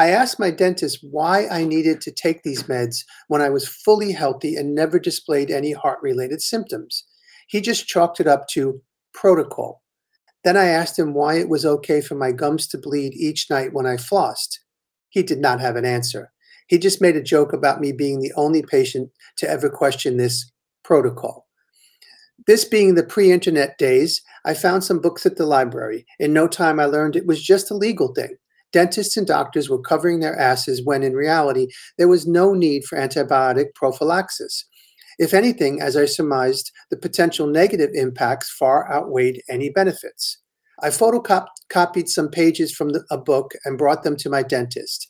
I 0.00 0.08
asked 0.08 0.38
my 0.38 0.50
dentist 0.50 1.00
why 1.02 1.46
I 1.48 1.62
needed 1.62 2.00
to 2.00 2.10
take 2.10 2.42
these 2.42 2.62
meds 2.62 3.04
when 3.28 3.42
I 3.42 3.50
was 3.50 3.68
fully 3.68 4.12
healthy 4.12 4.56
and 4.56 4.74
never 4.74 4.98
displayed 4.98 5.50
any 5.50 5.72
heart 5.72 5.98
related 6.00 6.40
symptoms. 6.40 7.04
He 7.48 7.60
just 7.60 7.86
chalked 7.86 8.18
it 8.18 8.26
up 8.26 8.48
to 8.52 8.80
protocol. 9.12 9.82
Then 10.42 10.56
I 10.56 10.68
asked 10.68 10.98
him 10.98 11.12
why 11.12 11.34
it 11.34 11.50
was 11.50 11.66
okay 11.66 12.00
for 12.00 12.14
my 12.14 12.32
gums 12.32 12.66
to 12.68 12.78
bleed 12.78 13.12
each 13.12 13.50
night 13.50 13.74
when 13.74 13.84
I 13.84 13.96
flossed. 13.96 14.60
He 15.10 15.22
did 15.22 15.38
not 15.38 15.60
have 15.60 15.76
an 15.76 15.84
answer. 15.84 16.32
He 16.66 16.78
just 16.78 17.02
made 17.02 17.16
a 17.16 17.22
joke 17.22 17.52
about 17.52 17.82
me 17.82 17.92
being 17.92 18.20
the 18.20 18.32
only 18.36 18.62
patient 18.62 19.10
to 19.36 19.50
ever 19.50 19.68
question 19.68 20.16
this 20.16 20.50
protocol. 20.82 21.46
This 22.46 22.64
being 22.64 22.94
the 22.94 23.02
pre 23.02 23.30
internet 23.30 23.76
days, 23.76 24.22
I 24.46 24.54
found 24.54 24.82
some 24.82 25.02
books 25.02 25.26
at 25.26 25.36
the 25.36 25.44
library. 25.44 26.06
In 26.18 26.32
no 26.32 26.48
time, 26.48 26.80
I 26.80 26.86
learned 26.86 27.16
it 27.16 27.26
was 27.26 27.42
just 27.42 27.70
a 27.70 27.76
legal 27.76 28.14
thing. 28.14 28.38
Dentists 28.72 29.16
and 29.16 29.26
doctors 29.26 29.68
were 29.68 29.80
covering 29.80 30.20
their 30.20 30.38
asses 30.38 30.84
when 30.84 31.02
in 31.02 31.14
reality, 31.14 31.68
there 31.98 32.08
was 32.08 32.26
no 32.26 32.54
need 32.54 32.84
for 32.84 32.96
antibiotic 32.96 33.74
prophylaxis. 33.74 34.64
If 35.18 35.34
anything, 35.34 35.82
as 35.82 35.96
I 35.96 36.06
surmised, 36.06 36.70
the 36.90 36.96
potential 36.96 37.46
negative 37.46 37.90
impacts 37.94 38.50
far 38.50 38.90
outweighed 38.92 39.42
any 39.48 39.68
benefits. 39.70 40.38
I 40.82 40.88
photocopied 40.88 42.08
some 42.08 42.30
pages 42.30 42.74
from 42.74 42.90
the, 42.90 43.04
a 43.10 43.18
book 43.18 43.52
and 43.64 43.76
brought 43.76 44.02
them 44.02 44.16
to 44.16 44.30
my 44.30 44.42
dentist. 44.42 45.08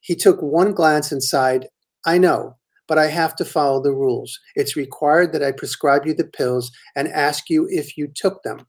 He 0.00 0.14
took 0.14 0.40
one 0.40 0.72
glance 0.72 1.12
and 1.12 1.22
sighed, 1.22 1.68
I 2.06 2.18
know, 2.18 2.56
but 2.88 2.98
I 2.98 3.08
have 3.08 3.36
to 3.36 3.44
follow 3.44 3.82
the 3.82 3.92
rules. 3.92 4.38
It's 4.54 4.76
required 4.76 5.32
that 5.32 5.42
I 5.42 5.52
prescribe 5.52 6.06
you 6.06 6.14
the 6.14 6.24
pills 6.24 6.70
and 6.96 7.08
ask 7.08 7.50
you 7.50 7.66
if 7.70 7.96
you 7.96 8.08
took 8.14 8.42
them. 8.42 8.66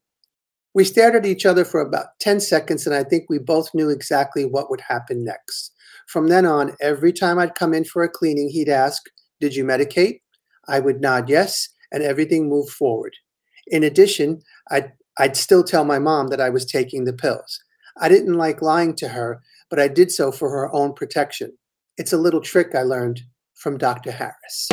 We 0.74 0.84
stared 0.84 1.16
at 1.16 1.26
each 1.26 1.46
other 1.46 1.66
for 1.66 1.82
about 1.82 2.18
10 2.20 2.40
seconds, 2.40 2.88
and 2.88 2.96
I 2.96 3.04
think 3.04 3.26
we 3.30 3.38
both 3.38 3.70
knew 3.76 3.90
exactly 3.90 4.44
what 4.44 4.72
would 4.72 4.82
happen 4.82 5.24
next. 5.24 5.72
From 6.08 6.28
then 6.28 6.46
on, 6.46 6.76
every 6.82 7.14
time 7.14 7.38
I'd 7.38 7.56
come 7.56 7.74
in 7.74 7.86
for 7.86 8.04
a 8.04 8.10
cleaning, 8.10 8.50
he'd 8.50 8.70
ask, 8.70 9.04
Did 9.40 9.56
you 9.56 9.64
medicate? 9.64 10.22
I 10.68 10.80
would 10.80 11.00
nod 11.00 11.30
yes, 11.30 11.70
and 11.92 12.02
everything 12.02 12.50
moved 12.50 12.72
forward. 12.72 13.14
In 13.68 13.84
addition, 13.84 14.42
I'd, 14.72 14.92
I'd 15.20 15.38
still 15.38 15.64
tell 15.64 15.86
my 15.86 16.00
mom 16.00 16.28
that 16.28 16.42
I 16.42 16.50
was 16.50 16.66
taking 16.66 17.06
the 17.06 17.14
pills. 17.14 17.60
I 18.00 18.10
didn't 18.10 18.34
like 18.34 18.62
lying 18.64 18.96
to 18.96 19.10
her, 19.10 19.42
but 19.70 19.80
I 19.80 19.88
did 19.88 20.12
so 20.12 20.32
for 20.32 20.50
her 20.50 20.74
own 20.74 20.94
protection. 20.94 21.56
It's 21.98 22.14
a 22.14 22.18
little 22.18 22.42
trick 22.42 22.74
I 22.74 22.82
learned 22.82 23.22
from 23.54 23.78
Dr. 23.78 24.12
Harris. 24.12 24.68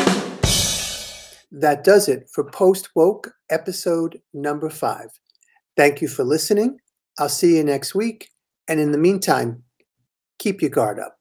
That 1.52 1.84
does 1.84 2.08
it 2.08 2.30
for 2.32 2.44
Post 2.44 2.90
Woke 2.94 3.32
episode 3.50 4.20
number 4.32 4.70
five. 4.70 5.10
Thank 5.80 6.02
you 6.02 6.08
for 6.08 6.24
listening. 6.24 6.78
I'll 7.18 7.30
see 7.30 7.56
you 7.56 7.64
next 7.64 7.94
week. 7.94 8.28
And 8.68 8.78
in 8.78 8.92
the 8.92 8.98
meantime, 8.98 9.62
keep 10.38 10.60
your 10.60 10.70
guard 10.70 10.98
up. 10.98 11.19